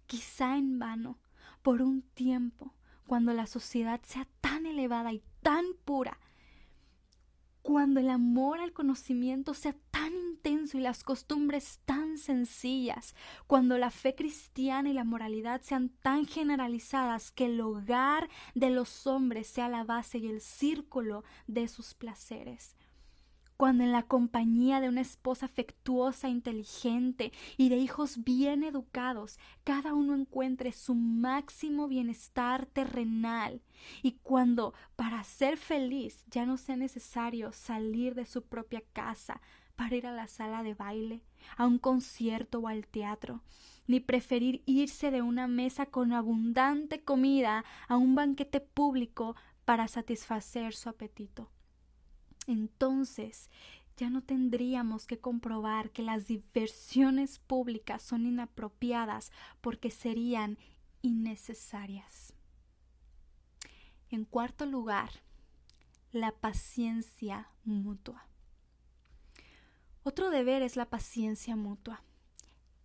quizá 0.05 0.57
en 0.57 0.77
vano, 0.77 1.17
por 1.63 1.81
un 1.81 2.03
tiempo, 2.03 2.75
cuando 3.07 3.33
la 3.33 3.47
sociedad 3.47 3.99
sea 4.03 4.27
tan 4.41 4.67
elevada 4.67 5.11
y 5.11 5.23
tan 5.41 5.65
pura, 5.85 6.19
cuando 7.63 7.99
el 7.99 8.11
amor 8.11 8.59
al 8.59 8.73
conocimiento 8.73 9.55
sea 9.55 9.75
tan 9.89 10.13
intenso 10.13 10.77
y 10.77 10.81
las 10.81 11.03
costumbres 11.03 11.79
sencillas, 12.17 13.15
cuando 13.47 13.77
la 13.77 13.91
fe 13.91 14.15
cristiana 14.15 14.89
y 14.89 14.93
la 14.93 15.03
moralidad 15.03 15.61
sean 15.61 15.89
tan 15.89 16.25
generalizadas 16.25 17.31
que 17.31 17.45
el 17.45 17.61
hogar 17.61 18.29
de 18.55 18.69
los 18.69 19.07
hombres 19.07 19.47
sea 19.47 19.69
la 19.69 19.83
base 19.83 20.17
y 20.17 20.27
el 20.27 20.41
círculo 20.41 21.23
de 21.47 21.67
sus 21.67 21.93
placeres. 21.93 22.75
Cuando 23.61 23.83
en 23.83 23.91
la 23.91 24.01
compañía 24.01 24.81
de 24.81 24.89
una 24.89 25.01
esposa 25.01 25.45
afectuosa, 25.45 26.29
inteligente 26.29 27.31
y 27.57 27.69
de 27.69 27.77
hijos 27.77 28.23
bien 28.23 28.63
educados, 28.63 29.37
cada 29.63 29.93
uno 29.93 30.15
encuentre 30.15 30.71
su 30.71 30.95
máximo 30.95 31.87
bienestar 31.87 32.65
terrenal, 32.65 33.61
y 34.01 34.13
cuando 34.23 34.73
para 34.95 35.23
ser 35.23 35.57
feliz 35.57 36.25
ya 36.31 36.47
no 36.47 36.57
sea 36.57 36.75
necesario 36.75 37.51
salir 37.51 38.15
de 38.15 38.25
su 38.25 38.41
propia 38.41 38.81
casa 38.93 39.41
para 39.81 39.95
ir 39.95 40.05
a 40.05 40.11
la 40.11 40.27
sala 40.27 40.63
de 40.63 40.73
baile, 40.73 41.21
a 41.57 41.65
un 41.65 41.79
concierto 41.79 42.59
o 42.59 42.67
al 42.67 42.85
teatro, 42.85 43.41
ni 43.87 43.99
preferir 43.99 44.61
irse 44.65 45.11
de 45.11 45.21
una 45.21 45.47
mesa 45.47 45.85
con 45.85 46.13
abundante 46.13 47.03
comida 47.03 47.65
a 47.87 47.97
un 47.97 48.13
banquete 48.15 48.59
público 48.59 49.35
para 49.65 49.87
satisfacer 49.87 50.73
su 50.73 50.89
apetito 50.89 51.49
entonces 52.47 53.49
ya 53.97 54.09
no 54.09 54.23
tendríamos 54.23 55.05
que 55.05 55.19
comprobar 55.19 55.91
que 55.91 56.01
las 56.01 56.27
diversiones 56.27 57.39
públicas 57.39 58.01
son 58.01 58.25
inapropiadas 58.25 59.31
porque 59.59 59.91
serían 59.91 60.57
innecesarias. 61.01 62.33
En 64.09 64.25
cuarto 64.25 64.65
lugar, 64.65 65.11
la 66.11 66.31
paciencia 66.31 67.49
mutua. 67.63 68.27
Otro 70.03 70.29
deber 70.29 70.61
es 70.61 70.75
la 70.75 70.89
paciencia 70.89 71.55
mutua. 71.55 72.03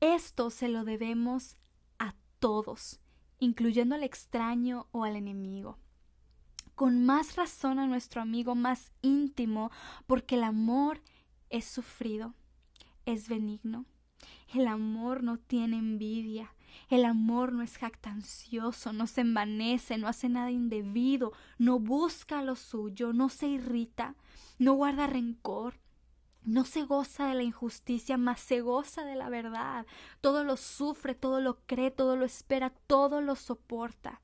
Esto 0.00 0.50
se 0.50 0.68
lo 0.68 0.84
debemos 0.84 1.56
a 1.98 2.14
todos, 2.38 3.00
incluyendo 3.38 3.94
al 3.94 4.02
extraño 4.02 4.86
o 4.92 5.04
al 5.04 5.16
enemigo 5.16 5.78
con 6.76 7.06
más 7.06 7.36
razón 7.36 7.78
a 7.78 7.86
nuestro 7.86 8.20
amigo 8.20 8.54
más 8.54 8.92
íntimo, 9.00 9.72
porque 10.06 10.36
el 10.36 10.44
amor 10.44 11.00
es 11.48 11.64
sufrido, 11.64 12.34
es 13.06 13.28
benigno. 13.28 13.86
El 14.54 14.68
amor 14.68 15.22
no 15.22 15.38
tiene 15.38 15.78
envidia, 15.78 16.54
el 16.90 17.06
amor 17.06 17.52
no 17.52 17.62
es 17.62 17.78
jactancioso, 17.78 18.92
no 18.92 19.06
se 19.06 19.22
envanece, 19.22 19.96
no 19.96 20.06
hace 20.06 20.28
nada 20.28 20.50
indebido, 20.50 21.32
no 21.58 21.80
busca 21.80 22.42
lo 22.42 22.56
suyo, 22.56 23.14
no 23.14 23.30
se 23.30 23.48
irrita, 23.48 24.14
no 24.58 24.74
guarda 24.74 25.06
rencor, 25.06 25.80
no 26.46 26.64
se 26.64 26.84
goza 26.84 27.26
de 27.26 27.34
la 27.34 27.42
injusticia, 27.42 28.16
mas 28.16 28.40
se 28.40 28.60
goza 28.60 29.04
de 29.04 29.16
la 29.16 29.28
verdad. 29.28 29.84
Todo 30.20 30.44
lo 30.44 30.56
sufre, 30.56 31.16
todo 31.16 31.40
lo 31.40 31.60
cree, 31.66 31.90
todo 31.90 32.16
lo 32.16 32.24
espera, 32.24 32.70
todo 32.86 33.20
lo 33.20 33.34
soporta. 33.34 34.22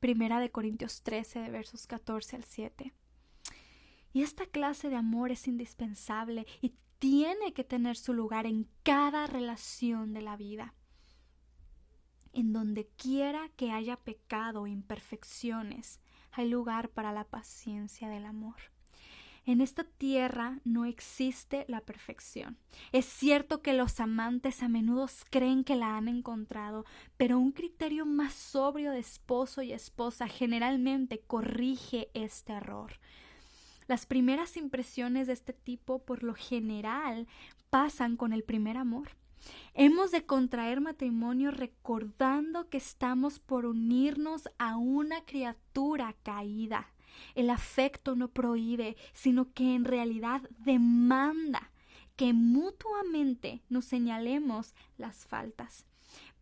Primera 0.00 0.38
de 0.38 0.50
Corintios 0.50 1.02
13, 1.02 1.40
de 1.40 1.50
versos 1.50 1.86
14 1.86 2.36
al 2.36 2.44
7. 2.44 2.92
Y 4.12 4.22
esta 4.22 4.44
clase 4.44 4.90
de 4.90 4.96
amor 4.96 5.32
es 5.32 5.48
indispensable 5.48 6.46
y 6.60 6.74
tiene 6.98 7.54
que 7.54 7.64
tener 7.64 7.96
su 7.96 8.12
lugar 8.12 8.44
en 8.44 8.68
cada 8.82 9.26
relación 9.26 10.12
de 10.12 10.20
la 10.20 10.36
vida. 10.36 10.74
En 12.34 12.52
donde 12.52 12.86
quiera 12.98 13.48
que 13.56 13.72
haya 13.72 13.96
pecado 13.96 14.62
o 14.62 14.66
imperfecciones, 14.66 16.00
hay 16.32 16.50
lugar 16.50 16.90
para 16.90 17.12
la 17.12 17.24
paciencia 17.24 18.10
del 18.10 18.26
amor. 18.26 18.56
En 19.46 19.60
esta 19.60 19.84
tierra 19.84 20.60
no 20.64 20.84
existe 20.84 21.64
la 21.66 21.80
perfección. 21.80 22.58
Es 22.92 23.06
cierto 23.06 23.62
que 23.62 23.72
los 23.72 23.98
amantes 23.98 24.62
a 24.62 24.68
menudo 24.68 25.06
creen 25.30 25.64
que 25.64 25.76
la 25.76 25.96
han 25.96 26.08
encontrado, 26.08 26.84
pero 27.16 27.38
un 27.38 27.52
criterio 27.52 28.04
más 28.04 28.34
sobrio 28.34 28.92
de 28.92 28.98
esposo 28.98 29.62
y 29.62 29.72
esposa 29.72 30.28
generalmente 30.28 31.20
corrige 31.26 32.10
este 32.14 32.52
error. 32.52 32.92
Las 33.88 34.06
primeras 34.06 34.56
impresiones 34.56 35.26
de 35.26 35.32
este 35.32 35.52
tipo 35.52 36.00
por 36.00 36.22
lo 36.22 36.34
general 36.34 37.26
pasan 37.70 38.16
con 38.16 38.32
el 38.32 38.44
primer 38.44 38.76
amor. 38.76 39.16
Hemos 39.74 40.10
de 40.10 40.26
contraer 40.26 40.80
matrimonio 40.80 41.50
recordando 41.50 42.68
que 42.68 42.76
estamos 42.76 43.38
por 43.38 43.66
unirnos 43.66 44.48
a 44.58 44.76
una 44.76 45.24
criatura 45.24 46.14
caída. 46.22 46.92
El 47.34 47.50
afecto 47.50 48.16
no 48.16 48.28
prohíbe, 48.28 48.96
sino 49.12 49.52
que 49.52 49.74
en 49.74 49.84
realidad 49.84 50.42
demanda 50.58 51.70
que 52.16 52.32
mutuamente 52.32 53.62
nos 53.68 53.86
señalemos 53.86 54.74
las 54.98 55.26
faltas. 55.26 55.86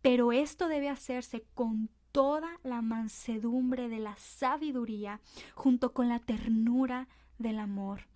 Pero 0.01 0.31
esto 0.31 0.67
debe 0.67 0.89
hacerse 0.89 1.45
con 1.53 1.89
toda 2.11 2.59
la 2.63 2.81
mansedumbre 2.81 3.87
de 3.87 3.99
la 3.99 4.17
sabiduría, 4.17 5.21
junto 5.55 5.93
con 5.93 6.09
la 6.09 6.19
ternura 6.19 7.07
del 7.37 7.59
amor. 7.59 8.07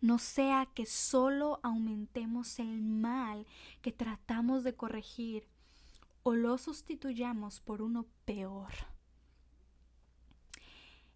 No 0.00 0.18
sea 0.18 0.66
que 0.74 0.86
solo 0.86 1.60
aumentemos 1.62 2.58
el 2.58 2.82
mal 2.82 3.46
que 3.82 3.92
tratamos 3.92 4.64
de 4.64 4.74
corregir 4.74 5.46
o 6.22 6.34
lo 6.34 6.58
sustituyamos 6.58 7.60
por 7.60 7.82
uno 7.82 8.06
peor. 8.24 8.91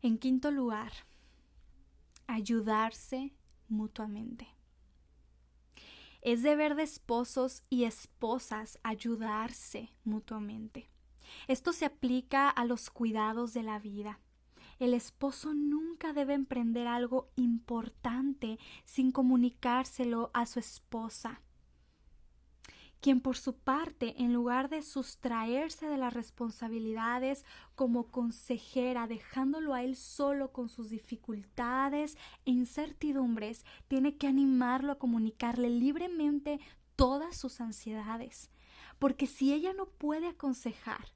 En 0.07 0.19
quinto 0.19 0.53
lugar, 0.53 0.93
ayudarse 2.29 3.35
mutuamente. 3.67 4.47
Es 6.23 6.45
deber 6.45 6.77
de 6.77 6.85
esposos 6.85 7.65
y 7.71 7.87
esposas 7.87 8.79
ayudarse 8.85 9.91
mutuamente. 10.05 10.89
Esto 11.49 11.73
se 11.73 11.87
aplica 11.87 12.49
a 12.49 12.65
los 12.65 12.89
cuidados 12.89 13.53
de 13.53 13.65
la 13.65 13.81
vida. 13.81 14.21
El 14.79 14.95
esposo 14.95 15.55
nunca 15.55 16.13
debe 16.13 16.35
emprender 16.35 16.87
algo 16.87 17.33
importante 17.35 18.61
sin 18.85 19.11
comunicárselo 19.11 20.31
a 20.35 20.47
su 20.47 20.61
esposa 20.61 21.43
quien 23.01 23.21
por 23.21 23.37
su 23.37 23.55
parte, 23.55 24.15
en 24.23 24.33
lugar 24.33 24.69
de 24.69 24.83
sustraerse 24.83 25.87
de 25.87 25.97
las 25.97 26.15
responsabilidades 26.15 27.45
como 27.75 28.11
consejera, 28.11 29.07
dejándolo 29.07 29.75
a 29.75 29.83
él 29.83 29.97
solo 29.97 30.53
con 30.53 30.69
sus 30.69 30.91
dificultades 30.91 32.17
e 32.45 32.51
incertidumbres, 32.51 33.65
tiene 33.89 34.17
que 34.17 34.27
animarlo 34.27 34.93
a 34.93 34.99
comunicarle 34.99 35.71
libremente 35.71 36.59
todas 36.97 37.37
sus 37.37 37.61
ansiedades. 37.61 38.51
Porque 38.99 39.27
si 39.27 39.53
ella 39.53 39.73
no 39.75 39.87
puede 39.87 40.29
aconsejar, 40.29 41.13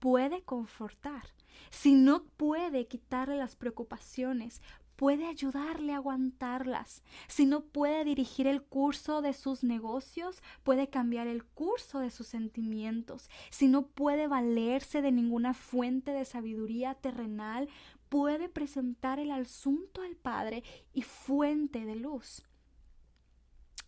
puede 0.00 0.42
confortar. 0.42 1.28
Si 1.70 1.94
no 1.94 2.24
puede 2.24 2.88
quitarle 2.88 3.36
las 3.36 3.54
preocupaciones, 3.54 4.60
puede 4.96 5.26
ayudarle 5.26 5.92
a 5.92 5.96
aguantarlas. 5.96 7.02
Si 7.28 7.46
no 7.46 7.64
puede 7.64 8.04
dirigir 8.04 8.46
el 8.46 8.62
curso 8.62 9.22
de 9.22 9.32
sus 9.32 9.64
negocios, 9.64 10.42
puede 10.62 10.88
cambiar 10.88 11.26
el 11.26 11.44
curso 11.44 11.98
de 11.98 12.10
sus 12.10 12.26
sentimientos. 12.26 13.28
Si 13.50 13.68
no 13.68 13.86
puede 13.86 14.26
valerse 14.26 15.02
de 15.02 15.12
ninguna 15.12 15.54
fuente 15.54 16.12
de 16.12 16.24
sabiduría 16.24 16.94
terrenal, 16.94 17.68
puede 18.08 18.48
presentar 18.48 19.18
el 19.18 19.30
asunto 19.30 20.02
al 20.02 20.16
Padre 20.16 20.62
y 20.92 21.02
fuente 21.02 21.84
de 21.84 21.96
luz. 21.96 22.42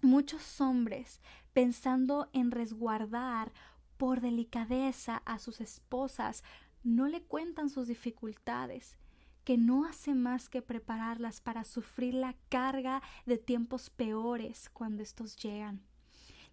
Muchos 0.00 0.60
hombres, 0.60 1.20
pensando 1.52 2.28
en 2.32 2.50
resguardar 2.50 3.52
por 3.96 4.20
delicadeza 4.20 5.22
a 5.24 5.38
sus 5.38 5.60
esposas, 5.60 6.42
no 6.82 7.08
le 7.08 7.22
cuentan 7.22 7.70
sus 7.70 7.88
dificultades 7.88 8.98
que 9.44 9.58
no 9.58 9.84
hace 9.84 10.14
más 10.14 10.48
que 10.48 10.62
prepararlas 10.62 11.40
para 11.40 11.64
sufrir 11.64 12.14
la 12.14 12.34
carga 12.48 13.02
de 13.26 13.38
tiempos 13.38 13.90
peores 13.90 14.70
cuando 14.70 15.02
estos 15.02 15.36
llegan. 15.36 15.82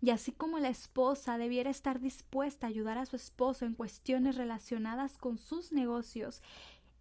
Y 0.01 0.09
así 0.09 0.31
como 0.31 0.59
la 0.59 0.69
esposa 0.69 1.37
debiera 1.37 1.69
estar 1.69 1.99
dispuesta 1.99 2.65
a 2.65 2.69
ayudar 2.69 2.97
a 2.97 3.05
su 3.05 3.15
esposo 3.15 3.65
en 3.65 3.75
cuestiones 3.75 4.35
relacionadas 4.35 5.17
con 5.17 5.37
sus 5.37 5.71
negocios, 5.71 6.41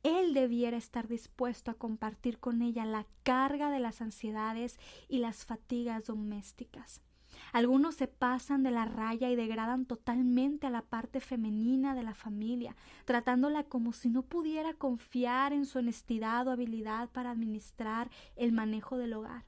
él 0.02 0.34
debiera 0.34 0.76
estar 0.76 1.08
dispuesto 1.08 1.70
a 1.70 1.74
compartir 1.74 2.38
con 2.38 2.62
ella 2.62 2.84
la 2.84 3.06
carga 3.22 3.70
de 3.70 3.80
las 3.80 4.00
ansiedades 4.00 4.78
y 5.08 5.18
las 5.18 5.44
fatigas 5.44 6.06
domésticas. 6.06 7.02
Algunos 7.52 7.96
se 7.96 8.06
pasan 8.06 8.62
de 8.62 8.70
la 8.70 8.84
raya 8.84 9.30
y 9.30 9.36
degradan 9.36 9.86
totalmente 9.86 10.66
a 10.66 10.70
la 10.70 10.82
parte 10.82 11.20
femenina 11.20 11.94
de 11.94 12.02
la 12.02 12.14
familia, 12.14 12.76
tratándola 13.04 13.64
como 13.64 13.92
si 13.92 14.08
no 14.08 14.22
pudiera 14.22 14.74
confiar 14.74 15.52
en 15.52 15.66
su 15.66 15.78
honestidad 15.78 16.46
o 16.46 16.52
habilidad 16.52 17.08
para 17.10 17.30
administrar 17.30 18.10
el 18.36 18.52
manejo 18.52 18.98
del 18.98 19.14
hogar. 19.14 19.44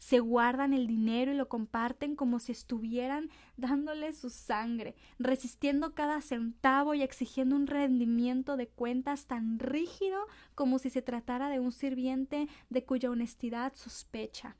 Se 0.00 0.18
guardan 0.18 0.72
el 0.72 0.86
dinero 0.86 1.30
y 1.30 1.36
lo 1.36 1.48
comparten 1.48 2.16
como 2.16 2.38
si 2.38 2.52
estuvieran 2.52 3.28
dándole 3.58 4.14
su 4.14 4.30
sangre, 4.30 4.96
resistiendo 5.18 5.94
cada 5.94 6.22
centavo 6.22 6.94
y 6.94 7.02
exigiendo 7.02 7.54
un 7.54 7.66
rendimiento 7.66 8.56
de 8.56 8.66
cuentas 8.66 9.26
tan 9.26 9.58
rígido 9.58 10.18
como 10.54 10.78
si 10.78 10.88
se 10.88 11.02
tratara 11.02 11.50
de 11.50 11.60
un 11.60 11.70
sirviente 11.70 12.48
de 12.70 12.84
cuya 12.84 13.10
honestidad 13.10 13.74
sospecha. 13.76 14.56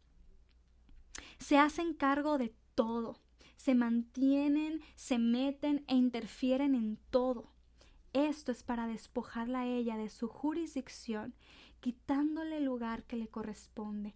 Se 1.39 1.57
hacen 1.57 1.95
cargo 1.95 2.37
de 2.37 2.53
todo. 2.81 3.19
Se 3.57 3.75
mantienen, 3.75 4.81
se 4.95 5.19
meten 5.19 5.85
e 5.87 5.95
interfieren 5.95 6.75
en 6.75 6.97
todo. 7.11 7.53
Esto 8.15 8.53
es 8.53 8.63
para 8.63 8.87
despojarla 8.87 9.61
a 9.61 9.67
ella 9.67 9.99
de 9.99 10.09
su 10.09 10.29
jurisdicción, 10.29 11.35
quitándole 11.81 12.57
el 12.57 12.65
lugar 12.65 13.05
que 13.05 13.17
le 13.17 13.29
corresponde, 13.29 14.15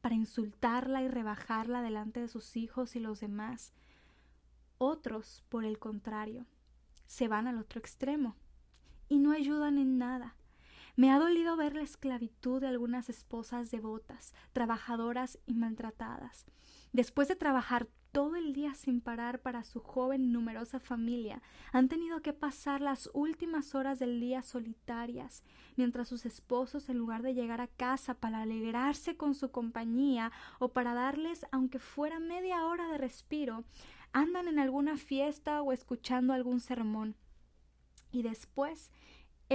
para 0.00 0.16
insultarla 0.16 1.00
y 1.02 1.06
rebajarla 1.06 1.80
delante 1.80 2.18
de 2.18 2.26
sus 2.26 2.56
hijos 2.56 2.96
y 2.96 2.98
los 2.98 3.20
demás. 3.20 3.72
Otros, 4.78 5.44
por 5.48 5.64
el 5.64 5.78
contrario, 5.78 6.44
se 7.06 7.28
van 7.28 7.46
al 7.46 7.58
otro 7.58 7.78
extremo 7.78 8.34
y 9.08 9.18
no 9.18 9.30
ayudan 9.30 9.78
en 9.78 9.98
nada. 9.98 10.34
Me 10.96 11.12
ha 11.12 11.20
dolido 11.20 11.56
ver 11.56 11.76
la 11.76 11.82
esclavitud 11.82 12.60
de 12.60 12.66
algunas 12.66 13.08
esposas 13.08 13.70
devotas, 13.70 14.34
trabajadoras 14.52 15.38
y 15.46 15.54
maltratadas. 15.54 16.46
Después 16.92 17.28
de 17.28 17.36
trabajar 17.36 17.88
todo 18.12 18.36
el 18.36 18.52
día 18.52 18.74
sin 18.74 19.00
parar 19.00 19.40
para 19.40 19.64
su 19.64 19.80
joven 19.80 20.30
numerosa 20.32 20.78
familia, 20.78 21.40
han 21.72 21.88
tenido 21.88 22.20
que 22.20 22.34
pasar 22.34 22.82
las 22.82 23.08
últimas 23.14 23.74
horas 23.74 23.98
del 23.98 24.20
día 24.20 24.42
solitarias, 24.42 25.42
mientras 25.76 26.08
sus 26.08 26.26
esposos, 26.26 26.90
en 26.90 26.98
lugar 26.98 27.22
de 27.22 27.32
llegar 27.32 27.62
a 27.62 27.68
casa 27.68 28.12
para 28.12 28.42
alegrarse 28.42 29.16
con 29.16 29.34
su 29.34 29.50
compañía 29.50 30.30
o 30.58 30.68
para 30.68 30.92
darles, 30.92 31.46
aunque 31.50 31.78
fuera 31.78 32.20
media 32.20 32.66
hora 32.66 32.86
de 32.88 32.98
respiro, 32.98 33.64
andan 34.12 34.46
en 34.46 34.58
alguna 34.58 34.98
fiesta 34.98 35.62
o 35.62 35.72
escuchando 35.72 36.34
algún 36.34 36.60
sermón. 36.60 37.16
Y 38.10 38.22
después 38.22 38.90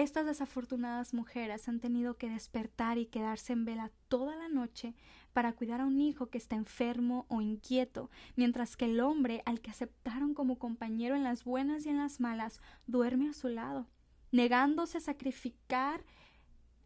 estas 0.01 0.27
desafortunadas 0.27 1.15
mujeres 1.15 1.67
han 1.67 1.79
tenido 1.79 2.17
que 2.17 2.29
despertar 2.29 2.99
y 2.99 3.07
quedarse 3.07 3.53
en 3.53 3.65
vela 3.65 3.91
toda 4.09 4.35
la 4.35 4.47
noche 4.47 4.93
para 5.33 5.53
cuidar 5.53 5.81
a 5.81 5.85
un 5.85 5.99
hijo 5.99 6.27
que 6.27 6.37
está 6.37 6.55
enfermo 6.55 7.25
o 7.29 7.41
inquieto, 7.41 8.11
mientras 8.35 8.77
que 8.77 8.85
el 8.85 8.99
hombre 8.99 9.41
al 9.45 9.59
que 9.59 9.71
aceptaron 9.71 10.35
como 10.35 10.59
compañero 10.59 11.15
en 11.15 11.23
las 11.23 11.43
buenas 11.43 11.85
y 11.85 11.89
en 11.89 11.97
las 11.97 12.19
malas 12.19 12.61
duerme 12.85 13.29
a 13.29 13.33
su 13.33 13.47
lado, 13.47 13.87
negándose 14.31 14.99
a 14.99 15.01
sacrificar 15.01 16.05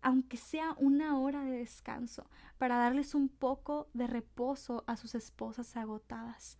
aunque 0.02 0.38
sea 0.38 0.76
una 0.80 1.19
hora 1.19 1.43
de 1.43 1.58
descanso, 1.58 2.30
para 2.58 2.78
darles 2.78 3.13
un 3.13 3.30
poco 3.30 3.89
de 3.93 4.08
reposo 4.08 4.84
a 4.88 4.97
sus 4.97 5.15
esposas 5.15 5.76
agotadas. 5.78 6.58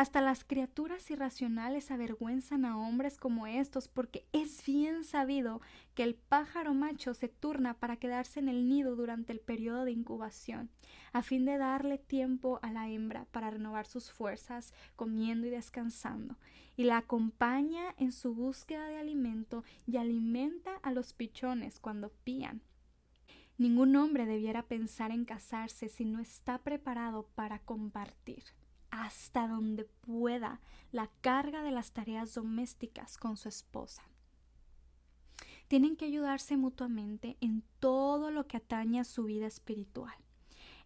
Hasta 0.00 0.22
las 0.22 0.44
criaturas 0.44 1.10
irracionales 1.10 1.90
avergüenzan 1.90 2.64
a 2.64 2.78
hombres 2.78 3.18
como 3.18 3.46
estos 3.46 3.86
porque 3.86 4.24
es 4.32 4.64
bien 4.64 5.04
sabido 5.04 5.60
que 5.94 6.04
el 6.04 6.14
pájaro 6.14 6.72
macho 6.72 7.12
se 7.12 7.28
turna 7.28 7.74
para 7.74 7.96
quedarse 7.96 8.40
en 8.40 8.48
el 8.48 8.66
nido 8.66 8.96
durante 8.96 9.34
el 9.34 9.40
periodo 9.40 9.84
de 9.84 9.92
incubación, 9.92 10.70
a 11.12 11.20
fin 11.20 11.44
de 11.44 11.58
darle 11.58 11.98
tiempo 11.98 12.60
a 12.62 12.72
la 12.72 12.88
hembra 12.88 13.26
para 13.26 13.50
renovar 13.50 13.84
sus 13.86 14.10
fuerzas 14.10 14.72
comiendo 14.96 15.46
y 15.46 15.50
descansando, 15.50 16.38
y 16.78 16.84
la 16.84 16.96
acompaña 16.96 17.94
en 17.98 18.12
su 18.12 18.34
búsqueda 18.34 18.88
de 18.88 18.96
alimento 18.96 19.64
y 19.86 19.98
alimenta 19.98 20.76
a 20.76 20.92
los 20.92 21.12
pichones 21.12 21.78
cuando 21.78 22.08
pían. 22.24 22.62
Ningún 23.58 23.94
hombre 23.96 24.24
debiera 24.24 24.62
pensar 24.62 25.10
en 25.10 25.26
casarse 25.26 25.90
si 25.90 26.06
no 26.06 26.20
está 26.20 26.56
preparado 26.56 27.28
para 27.34 27.58
compartir 27.58 28.44
hasta 28.90 29.48
donde 29.48 29.84
pueda 29.84 30.60
la 30.92 31.10
carga 31.20 31.62
de 31.62 31.70
las 31.70 31.92
tareas 31.92 32.34
domésticas 32.34 33.16
con 33.16 33.36
su 33.36 33.48
esposa. 33.48 34.02
Tienen 35.68 35.96
que 35.96 36.06
ayudarse 36.06 36.56
mutuamente 36.56 37.36
en 37.40 37.62
todo 37.78 38.30
lo 38.30 38.46
que 38.46 38.56
atañe 38.56 39.00
a 39.00 39.04
su 39.04 39.24
vida 39.24 39.46
espiritual. 39.46 40.14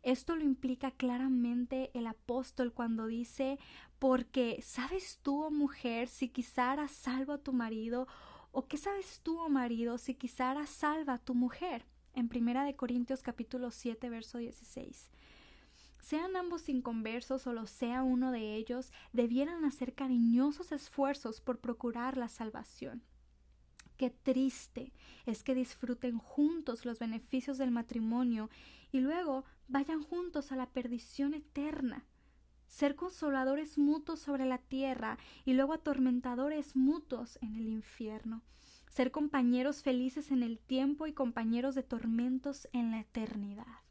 Esto 0.03 0.37
lo 0.37 0.45
implica 0.45 0.91
claramente 0.91 1.91
el 1.95 2.07
apóstol 2.07 2.75
cuando 2.75 3.07
dice, 3.07 3.59
porque 3.99 4.61
¿sabes 4.61 5.19
tú, 5.23 5.45
oh 5.45 5.51
mujer, 5.51 6.09
si 6.09 6.29
quizá 6.29 6.73
harás 6.73 6.91
salvo 6.91 7.33
a 7.33 7.39
tu 7.39 7.55
marido? 7.55 8.07
¿O 8.53 8.67
qué 8.67 8.77
sabes 8.77 9.21
tú, 9.23 9.39
oh 9.39 9.49
marido, 9.49 9.97
si 9.97 10.15
quizá 10.15 10.51
harás 10.51 10.69
salva 10.69 11.15
a 11.15 11.19
tu 11.19 11.35
mujer? 11.35 11.87
En 12.13 12.29
Primera 12.29 12.65
de 12.65 12.77
Corintios 12.77 13.23
capítulo 13.23 13.71
7, 13.71 14.11
verso 14.11 14.37
16. 14.37 15.11
Sean 16.05 16.37
ambos 16.37 16.69
inconversos 16.69 17.47
o 17.47 17.55
lo 17.55 17.67
sea 17.67 18.03
uno 18.03 18.31
de 18.31 18.57
ellos, 18.57 18.93
debieran 19.15 19.65
hacer 19.65 19.95
cariñosos 19.95 20.71
esfuerzos 20.71 21.41
por 21.41 21.61
procurar 21.61 22.19
la 22.19 22.29
salvación. 22.29 23.03
Qué 23.97 24.11
triste 24.11 24.93
es 25.25 25.43
que 25.43 25.55
disfruten 25.55 26.19
juntos 26.19 26.85
los 26.85 26.99
beneficios 26.99 27.57
del 27.57 27.71
matrimonio 27.71 28.51
y 28.93 29.01
luego 29.01 29.45
vayan 29.67 30.03
juntos 30.03 30.53
a 30.53 30.57
la 30.57 30.69
perdición 30.69 31.33
eterna. 31.33 32.05
Ser 32.69 32.97
consoladores 32.97 33.79
mutuos 33.79 34.21
sobre 34.21 34.45
la 34.45 34.59
tierra 34.59 35.17
y 35.47 35.55
luego 35.55 35.73
atormentadores 35.73 36.77
mutuos 36.77 37.39
en 37.41 37.55
el 37.55 37.67
infierno. 37.69 38.43
Ser 38.91 39.11
compañeros 39.11 39.83
felices 39.83 40.31
en 40.31 40.43
el 40.43 40.59
tiempo 40.59 41.07
y 41.07 41.15
compañeros 41.15 41.75
de 41.75 41.83
tormentos 41.83 42.69
en 42.73 42.91
la 42.91 43.01
eternidad 43.01 43.84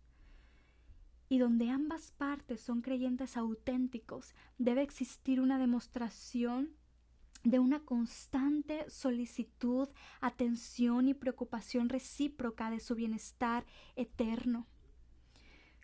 y 1.34 1.40
donde 1.40 1.72
ambas 1.72 2.12
partes 2.12 2.62
son 2.62 2.84
creyentes 2.84 3.38
auténticos, 3.38 4.36
debe 4.60 4.84
existir 4.84 5.42
una 5.42 5.58
demostración 5.58 6.76
de 7.44 7.58
una 7.58 7.80
constante 7.80 8.88
solicitud, 8.88 9.90
atención 10.22 11.08
y 11.08 11.16
preocupación 11.16 11.90
recíproca 11.90 12.70
de 12.70 12.80
su 12.80 12.94
bienestar 12.94 13.66
eterno. 13.96 14.68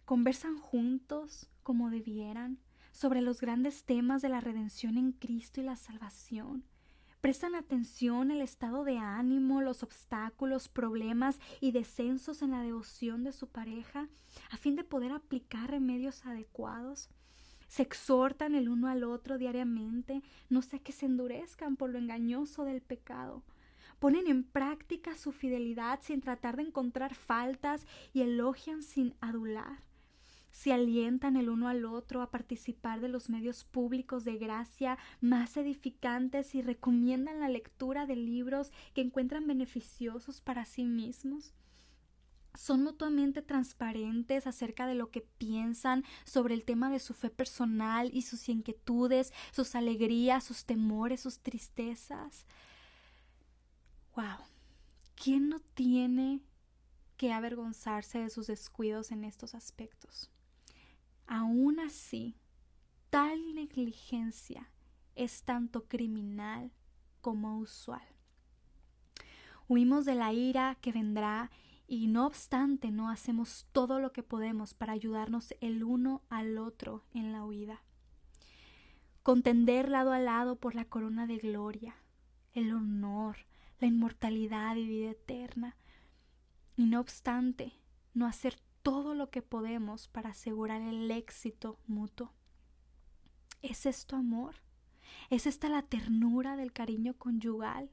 Conversan 0.06 0.60
juntos 0.60 1.50
como 1.64 1.90
debieran 1.90 2.60
sobre 2.92 3.22
los 3.22 3.42
grandes 3.42 3.86
temas 3.86 4.22
de 4.22 4.30
la 4.30 4.42
redención 4.42 5.00
en 5.00 5.14
Cristo 5.14 5.62
y 5.62 5.64
la 5.64 5.78
salvación 5.78 6.64
prestan 7.22 7.56
atención 7.56 8.32
el 8.32 8.42
estado 8.42 8.84
de 8.84 8.98
ánimo, 8.98 9.62
los 9.62 9.84
obstáculos, 9.84 10.70
problemas 10.70 11.40
y 11.60 11.72
descensos 11.72 12.42
en 12.42 12.52
la 12.52 12.62
devoción 12.62 13.24
de 13.24 13.32
su 13.32 13.48
pareja 13.48 14.08
a 14.52 14.58
fin 14.58 14.76
de 14.76 14.84
poder 14.84 15.12
aplicar 15.12 15.72
remedios 15.72 16.26
adecuados. 16.26 17.10
Se 17.68 17.84
exhortan 17.84 18.56
el 18.56 18.70
uno 18.70 18.88
al 18.88 19.04
otro 19.04 19.38
diariamente, 19.38 20.24
no 20.50 20.62
sea 20.62 20.80
que 20.80 20.92
se 20.92 21.06
endurezcan 21.06 21.76
por 21.76 21.90
lo 21.92 22.00
engañoso 22.00 22.64
del 22.64 22.82
pecado. 22.82 23.44
Ponen 24.00 24.28
en 24.28 24.44
práctica 24.44 25.16
su 25.16 25.32
fidelidad 25.32 26.00
sin 26.02 26.22
tratar 26.22 26.56
de 26.56 26.64
encontrar 26.64 27.14
faltas 27.14 27.86
y 28.14 28.22
elogian 28.22 28.82
sin 28.82 29.14
adular 29.20 29.88
se 30.52 30.74
alientan 30.74 31.38
el 31.38 31.50
uno 31.50 31.68
al 31.68 31.86
otro 31.86 32.22
a 32.22 32.32
participar 32.32 33.02
de 33.02 33.10
los 33.10 33.30
medios 33.30 33.64
públicos 33.64 34.26
de 34.26 34.38
gracia 34.38 34.98
más 35.22 35.56
edificantes 35.58 36.56
y 36.56 36.62
recomiendan 36.62 37.40
la 37.40 37.50
lectura 37.50 38.06
de 38.06 38.16
libros 38.16 38.72
que 38.94 39.02
encuentran 39.02 39.48
beneficiosos 39.48 40.42
para 40.42 40.66
sí 40.66 40.84
mismos. 40.84 41.54
Son 42.56 42.84
mutuamente 42.84 43.42
transparentes 43.42 44.48
acerca 44.48 44.88
de 44.88 44.96
lo 44.96 45.12
que 45.12 45.22
piensan 45.22 46.04
sobre 46.26 46.56
el 46.56 46.66
tema 46.66 46.90
de 46.90 47.00
su 47.00 47.14
fe 47.14 47.30
personal 47.30 48.10
y 48.12 48.24
sus 48.24 48.50
inquietudes, 48.50 49.32
sus 49.52 49.76
alegrías, 49.76 50.44
sus 50.44 50.66
temores, 50.66 51.22
sus 51.22 51.40
tristezas. 51.40 52.46
Wow. 54.16 54.46
¿Quién 55.16 55.50
no 55.50 55.60
tiene 55.74 56.42
que 57.18 57.32
avergonzarse 57.32 58.20
de 58.20 58.30
sus 58.30 58.48
descuidos 58.48 59.12
en 59.12 59.26
estos 59.26 59.54
aspectos? 59.54 60.32
Aún 61.32 61.80
así, 61.80 62.36
tal 63.12 63.54
negligencia 63.54 64.72
es 65.13 65.44
tanto 65.44 65.88
criminal 65.88 66.72
como 67.22 67.60
usual. 67.60 68.02
Huimos 69.68 70.06
de 70.06 70.15
la 70.15 70.34
ira 70.34 70.80
que 70.82 70.92
vendrá 70.92 71.52
y 71.86 72.08
no 72.08 72.26
obstante 72.26 72.89
no 72.89 73.12
hacemos 73.12 73.68
todo 73.74 74.00
lo 74.00 74.12
que 74.12 74.24
podemos 74.24 74.74
para 74.74 74.94
ayudarnos 74.94 75.54
el 75.62 75.84
uno 75.84 76.24
al 76.30 76.58
otro 76.58 77.04
en 77.13 77.32
la 77.32 77.46
huida. 77.46 77.84
Contender 79.22 79.88
lado 79.88 80.12
a 80.13 80.18
lado 80.18 80.56
por 80.56 80.74
la 80.74 80.86
corona 80.86 81.28
de 81.28 81.38
gloria, 81.38 81.96
el 82.54 82.74
honor, 82.74 83.38
la 83.80 83.88
inmortalidad 83.88 84.76
y 84.78 84.88
vida 84.88 85.12
eterna. 85.12 85.78
Y 86.76 86.88
no 86.88 87.00
obstante, 87.00 87.74
no 88.15 88.26
hacer 88.26 88.56
todo 88.89 89.13
lo 89.13 89.30
que 89.30 89.43
podemos 89.43 90.08
para 90.08 90.32
asegurar 90.32 90.82
el 90.82 91.12
éxito 91.12 91.78
mutuo. 91.86 92.34
¿Es 93.62 93.86
esto 93.86 94.15
amor? 94.15 94.56
¿Es 95.30 95.45
esta 95.45 95.69
la 95.69 95.84
ternura 95.84 96.56
del 96.56 96.73
cariño 96.73 97.13
conyugal? 97.13 97.91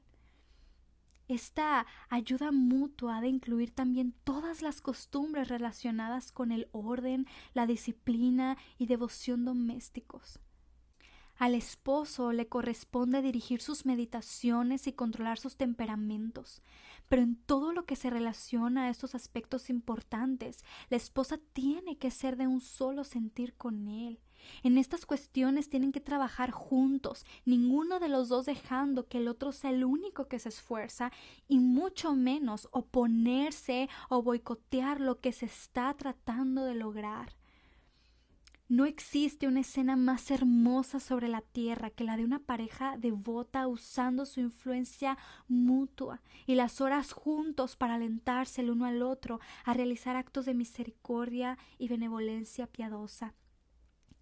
Esta 1.27 1.85
ayuda 2.09 2.51
mutua 2.51 3.17
ha 3.17 3.21
de 3.21 3.27
incluir 3.27 3.69
también 3.69 4.15
todas 4.23 4.63
las 4.63 4.81
costumbres 4.81 5.49
relacionadas 5.49 6.31
con 6.31 6.51
el 6.51 6.67
orden, 6.71 7.27
la 7.53 7.67
disciplina 7.67 8.57
y 8.79 8.87
devoción 8.87 9.45
domésticos. 9.45 10.39
Al 11.37 11.53
esposo 11.53 12.31
le 12.31 12.47
corresponde 12.47 13.21
dirigir 13.21 13.61
sus 13.61 13.85
meditaciones 13.85 14.87
y 14.87 14.93
controlar 14.93 15.37
sus 15.37 15.55
temperamentos, 15.55 16.63
pero 17.07 17.21
en 17.21 17.35
todo 17.35 17.73
lo 17.73 17.85
que 17.85 17.95
se 17.95 18.09
relaciona 18.09 18.85
a 18.85 18.89
estos 18.89 19.13
aspectos 19.13 19.69
importantes, 19.69 20.65
la 20.89 20.97
esposa 20.97 21.39
tiene 21.53 21.97
que 21.99 22.09
ser 22.09 22.37
de 22.37 22.47
un 22.47 22.59
solo 22.59 23.03
sentir 23.03 23.53
con 23.53 23.87
él. 23.87 24.19
En 24.63 24.79
estas 24.79 25.05
cuestiones 25.05 25.69
tienen 25.69 25.91
que 25.91 25.99
trabajar 25.99 26.49
juntos, 26.49 27.23
ninguno 27.45 27.99
de 27.99 28.09
los 28.09 28.29
dos 28.29 28.47
dejando 28.47 29.07
que 29.07 29.19
el 29.19 29.27
otro 29.27 29.51
sea 29.51 29.69
el 29.69 29.83
único 29.83 30.27
que 30.27 30.39
se 30.39 30.49
esfuerza 30.49 31.11
y 31.47 31.59
mucho 31.59 32.15
menos 32.15 32.67
oponerse 32.71 33.89
o 34.09 34.23
boicotear 34.23 35.01
lo 35.01 35.19
que 35.19 35.33
se 35.33 35.45
está 35.45 35.93
tratando 35.93 36.63
de 36.63 36.73
lograr. 36.73 37.36
No 38.69 38.83
existe 38.85 39.47
una 39.47 39.61
escena 39.61 39.95
más 39.95 40.29
hermosa 40.29 40.99
sobre 40.99 41.29
la 41.29 41.39
tierra 41.39 41.89
que 41.89 42.03
la 42.03 42.17
de 42.17 42.25
una 42.25 42.39
pareja 42.39 42.97
devota 42.97 43.65
usando 43.65 44.25
su 44.25 44.41
influencia 44.41 45.17
mutua 45.47 46.21
y 46.45 46.55
las 46.55 46.81
horas 46.81 47.13
juntos 47.13 47.77
para 47.77 47.95
alentarse 47.95 48.59
el 48.59 48.69
uno 48.69 48.85
al 48.85 49.03
otro 49.03 49.39
a 49.63 49.73
realizar 49.73 50.17
actos 50.17 50.45
de 50.45 50.53
misericordia 50.53 51.57
y 51.77 51.87
benevolencia 51.87 52.67
piadosa. 52.67 53.33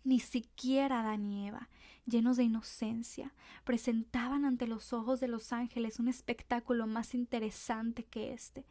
Ni 0.04 0.20
siquiera 0.20 1.00
Adán 1.00 1.26
y 1.26 1.48
Eva, 1.48 1.68
llenos 2.06 2.38
de 2.38 2.44
inocencia, 2.44 3.34
presentaban 3.64 4.46
ante 4.46 4.68
los 4.68 4.94
ojos 4.94 5.20
de 5.20 5.28
los 5.28 5.54
ángeles 5.54 6.00
un 6.00 6.08
espectáculo 6.08 6.86
más 6.86 7.16
interesante 7.16 8.04
que 8.04 8.32
éste 8.34 8.64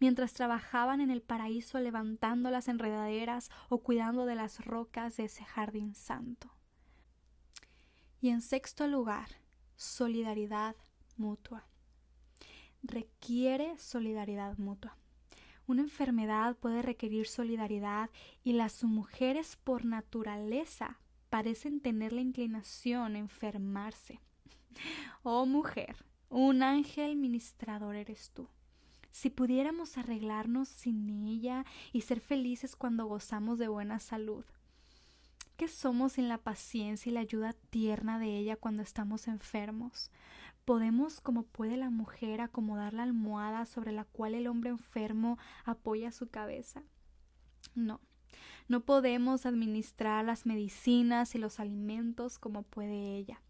mientras 0.00 0.32
trabajaban 0.32 1.00
en 1.00 1.10
el 1.10 1.22
paraíso 1.22 1.78
levantando 1.80 2.50
las 2.50 2.68
enredaderas 2.68 3.50
o 3.68 3.78
cuidando 3.78 4.26
de 4.26 4.34
las 4.34 4.64
rocas 4.64 5.16
de 5.16 5.24
ese 5.24 5.44
jardín 5.44 5.94
santo. 5.94 6.50
Y 8.20 8.30
en 8.30 8.40
sexto 8.40 8.86
lugar, 8.86 9.28
solidaridad 9.76 10.76
mutua. 11.16 11.64
Requiere 12.82 13.78
solidaridad 13.78 14.58
mutua. 14.58 14.96
Una 15.66 15.82
enfermedad 15.82 16.56
puede 16.56 16.82
requerir 16.82 17.26
solidaridad 17.26 18.10
y 18.42 18.52
las 18.52 18.82
mujeres 18.84 19.56
por 19.62 19.84
naturaleza 19.84 20.98
parecen 21.30 21.80
tener 21.80 22.12
la 22.12 22.20
inclinación 22.20 23.16
a 23.16 23.18
enfermarse. 23.18 24.20
Oh 25.24 25.46
mujer, 25.46 26.04
un 26.30 26.62
ángel 26.62 27.14
ministrador 27.14 27.94
eres 27.94 28.30
tú 28.30 28.48
si 29.12 29.30
pudiéramos 29.30 29.98
arreglarnos 29.98 30.68
sin 30.68 31.08
ella 31.26 31.64
y 31.92 32.00
ser 32.00 32.20
felices 32.20 32.74
cuando 32.74 33.06
gozamos 33.06 33.58
de 33.58 33.68
buena 33.68 34.00
salud. 34.00 34.44
¿Qué 35.56 35.68
somos 35.68 36.14
sin 36.14 36.28
la 36.28 36.38
paciencia 36.38 37.10
y 37.10 37.12
la 37.12 37.20
ayuda 37.20 37.52
tierna 37.70 38.18
de 38.18 38.36
ella 38.36 38.56
cuando 38.56 38.82
estamos 38.82 39.28
enfermos? 39.28 40.10
¿Podemos, 40.64 41.20
como 41.20 41.44
puede 41.44 41.76
la 41.76 41.90
mujer, 41.90 42.40
acomodar 42.40 42.94
la 42.94 43.04
almohada 43.04 43.66
sobre 43.66 43.92
la 43.92 44.04
cual 44.04 44.34
el 44.34 44.46
hombre 44.46 44.70
enfermo 44.70 45.38
apoya 45.64 46.10
su 46.10 46.30
cabeza? 46.30 46.82
No, 47.74 48.00
no 48.66 48.80
podemos 48.80 49.44
administrar 49.46 50.24
las 50.24 50.46
medicinas 50.46 51.34
y 51.34 51.38
los 51.38 51.60
alimentos 51.60 52.38
como 52.38 52.62
puede 52.62 53.16
ella. 53.16 53.40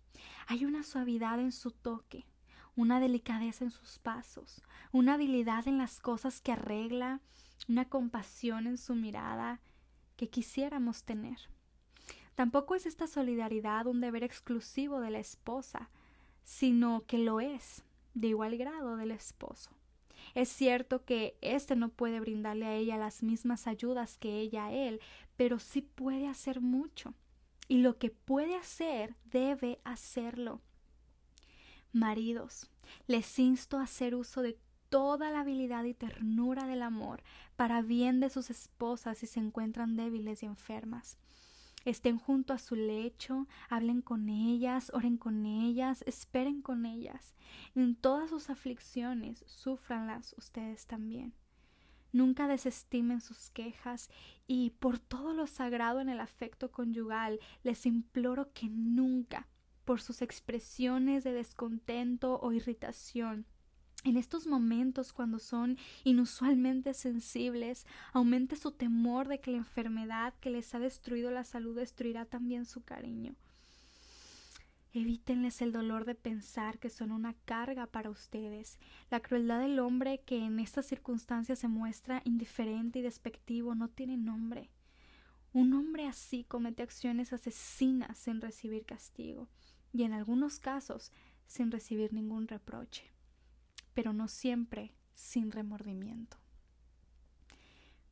Hay 0.49 0.65
una 0.65 0.83
suavidad 0.83 1.39
en 1.41 1.53
su 1.53 1.71
toque, 1.71 2.27
una 2.77 3.01
delicadeza 3.01 3.65
en 3.65 3.71
sus 3.71 3.99
pasos, 3.99 4.63
una 4.93 5.15
habilidad 5.15 5.69
en 5.69 5.79
las 5.79 6.01
cosas 6.01 6.41
que 6.41 6.53
arregla, 6.53 7.21
una 7.69 7.89
compasión 7.89 8.67
en 8.67 8.79
su 8.79 8.95
mirada 8.95 9.61
que 10.17 10.29
quisiéramos 10.29 11.05
tener. 11.05 11.39
Tampoco 12.35 12.75
es 12.75 12.87
esta 12.87 13.07
solidaridad 13.07 13.87
un 13.87 14.01
deber 14.01 14.25
exclusivo 14.25 15.01
de 15.01 15.11
la 15.11 15.19
esposa, 15.19 15.91
sino 16.45 17.05
que 17.07 17.19
lo 17.19 17.41
es 17.41 17.85
de 18.15 18.29
igual 18.29 18.57
grado 18.57 18.97
del 18.97 19.11
esposo. 19.11 19.71
Es 20.35 20.49
cierto 20.49 21.05
que 21.05 21.37
éste 21.41 21.77
no 21.77 21.91
puede 21.91 22.21
brindarle 22.21 22.67
a 22.67 22.75
ella 22.75 22.97
las 22.97 23.23
mismas 23.23 23.67
ayudas 23.67 24.17
que 24.17 24.41
ella 24.41 24.67
a 24.67 24.73
él, 24.73 25.01
pero 25.37 25.59
sí 25.59 25.83
puede 25.83 26.27
hacer 26.29 26.61
mucho. 26.61 27.15
Y 27.69 27.79
lo 27.79 27.99
que 27.99 28.11
puede 28.11 28.57
hacer, 28.57 29.15
debe 29.25 29.81
hacerlo. 29.85 30.61
Maridos, 31.93 32.71
les 33.07 33.39
insto 33.39 33.79
a 33.79 33.83
hacer 33.83 34.15
uso 34.15 34.41
de 34.41 34.59
toda 34.89 35.31
la 35.31 35.41
habilidad 35.41 35.85
y 35.85 35.95
ternura 35.95 36.67
del 36.67 36.83
amor 36.83 37.23
para 37.57 37.83
bien 37.83 38.21
de 38.21 38.31
sus 38.31 38.51
esposas 38.51 39.19
si 39.19 39.27
se 39.27 39.41
encuentran 39.41 39.97
débiles 39.97 40.43
y 40.43 40.47
enfermas. 40.47 41.19
Estén 41.85 42.19
junto 42.19 42.53
a 42.53 42.59
su 42.59 42.77
lecho, 42.77 43.47
hablen 43.69 44.03
con 44.03 44.29
ellas, 44.29 44.91
oren 44.95 45.17
con 45.17 45.47
ellas, 45.47 46.03
esperen 46.07 46.63
con 46.63 46.87
ellas. 46.87 47.35
En 47.75 47.97
todas 47.97 48.31
sus 48.31 48.51
aflicciones, 48.51 49.45
súfranlas 49.47 50.35
ustedes 50.39 50.87
también. 50.87 51.35
Nunca 52.13 52.47
desestimen 52.47 53.21
sus 53.21 53.51
quejas 53.51 54.11
y 54.47 54.71
por 54.71 54.99
todo 54.99 55.33
lo 55.33 55.47
sagrado 55.47 56.01
en 56.01 56.09
el 56.09 56.21
afecto 56.21 56.71
conyugal 56.71 57.41
les 57.63 57.87
imploro 57.87 58.53
que 58.53 58.69
nunca, 58.69 59.49
por 59.85 60.01
sus 60.01 60.23
expresiones 60.23 61.25
de 61.25 61.33
descontento 61.33 62.41
o 62.41 62.53
irritación, 62.53 63.47
en 64.05 64.17
estos 64.17 64.49
momentos 64.49 65.13
cuando 65.13 65.39
son 65.39 65.79
inusualmente 66.03 66.93
sensibles, 66.93 67.87
aumente 68.13 68.57
su 68.57 68.73
temor 68.73 69.29
de 69.29 69.41
que 69.41 69.53
la 69.53 69.59
enfermedad 69.59 70.35
que 70.41 70.51
les 70.51 70.75
ha 70.75 70.81
destruido 70.81 71.31
la 71.31 71.45
salud 71.45 71.77
destruirá 71.77 72.25
también 72.25 72.65
su 72.65 72.83
cariño. 72.83 73.37
Evítenles 74.93 75.63
el 75.63 75.71
dolor 75.71 76.05
de 76.05 76.17
pensar 76.17 76.81
que 76.81 76.91
son 76.91 77.13
una 77.13 77.35
carga 77.45 77.87
para 77.87 78.11
ustedes. 78.11 78.79
La 79.09 79.21
crueldad 79.21 79.61
del 79.61 79.79
hombre 79.79 80.21
que 80.27 80.45
en 80.45 80.59
estas 80.59 80.87
circunstancias 80.87 81.61
se 81.61 81.69
muestra 81.69 82.23
indiferente 82.25 82.99
y 82.99 83.03
despectivo 83.03 83.77
no 83.77 83.89
tiene 83.89 84.17
nombre. 84.17 84.69
Un 85.53 85.75
hombre 85.75 86.09
así 86.09 86.45
comete 86.45 86.83
acciones 86.83 87.33
asesinas 87.33 88.19
sin 88.19 88.41
recibir 88.41 88.85
castigo 88.85 89.49
y 89.93 90.05
en 90.05 90.13
algunos 90.13 90.59
casos 90.59 91.13
sin 91.47 91.71
recibir 91.71 92.13
ningún 92.13 92.49
reproche 92.49 93.13
pero 93.95 94.13
no 94.13 94.29
siempre 94.29 94.93
sin 95.15 95.51
remordimiento. 95.53 96.37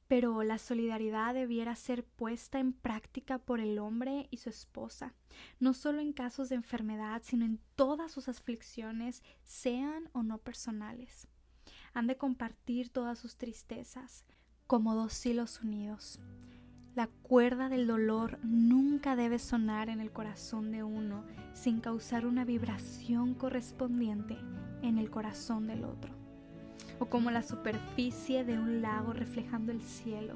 Pero 0.09 0.43
la 0.43 0.59
solidaridad 0.59 1.35
debiera 1.35 1.77
ser 1.77 2.05
puesta 2.05 2.59
en 2.59 2.73
práctica 2.73 3.39
por 3.39 3.61
el 3.61 3.79
hombre 3.79 4.27
y 4.31 4.39
su 4.39 4.51
esposa, 4.51 5.15
no 5.61 5.73
solo 5.73 6.01
en 6.01 6.13
casos 6.13 6.49
de 6.49 6.57
enfermedad, 6.57 7.23
sino 7.25 7.45
en 7.45 7.61
todas 7.77 8.11
sus 8.11 8.29
aflicciones, 8.29 9.23
sean 9.45 10.11
o 10.13 10.25
no 10.25 10.39
personales. 10.39 11.29
Han 11.95 12.09
de 12.09 12.17
compartir 12.17 12.91
todas 12.91 13.21
sus 13.21 13.37
tristezas, 13.37 14.25
como 14.67 14.97
dos 14.97 15.25
hilos 15.25 15.61
unidos. 15.61 16.19
La 16.97 17.07
cuerda 17.07 17.69
del 17.69 17.87
dolor 17.87 18.41
nunca 18.43 19.15
debe 19.15 19.39
sonar 19.39 19.89
en 19.89 20.01
el 20.01 20.11
corazón 20.11 20.73
de 20.73 20.83
uno 20.83 21.23
sin 21.53 21.81
causar 21.81 22.27
una 22.27 22.45
vibración 22.45 23.35
correspondiente 23.35 24.37
en 24.83 24.99
el 24.99 25.09
corazón 25.09 25.69
del 25.69 25.85
otro. 25.85 26.13
O 26.99 27.07
como 27.07 27.31
la 27.31 27.43
superficie 27.43 28.45
de 28.45 28.59
un 28.59 28.83
lago 28.83 29.13
reflejando 29.13 29.71
el 29.71 29.83
cielo. 29.83 30.35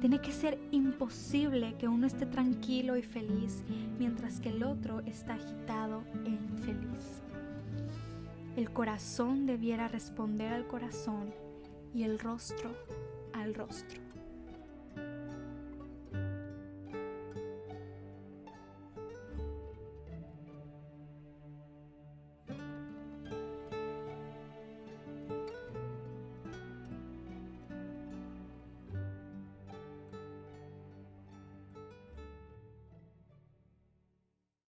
Tiene 0.00 0.20
que 0.20 0.30
ser 0.30 0.60
imposible 0.70 1.74
que 1.76 1.88
uno 1.88 2.06
esté 2.06 2.24
tranquilo 2.24 2.96
y 2.96 3.02
feliz 3.02 3.64
mientras 3.98 4.38
que 4.38 4.50
el 4.50 4.62
otro 4.62 5.00
está 5.00 5.34
agitado 5.34 6.04
e 6.24 6.30
infeliz. 6.30 7.20
El 8.56 8.70
corazón 8.70 9.44
debiera 9.44 9.88
responder 9.88 10.52
al 10.52 10.68
corazón 10.68 11.34
y 11.92 12.04
el 12.04 12.20
rostro 12.20 12.70
al 13.32 13.54
rostro. 13.54 14.05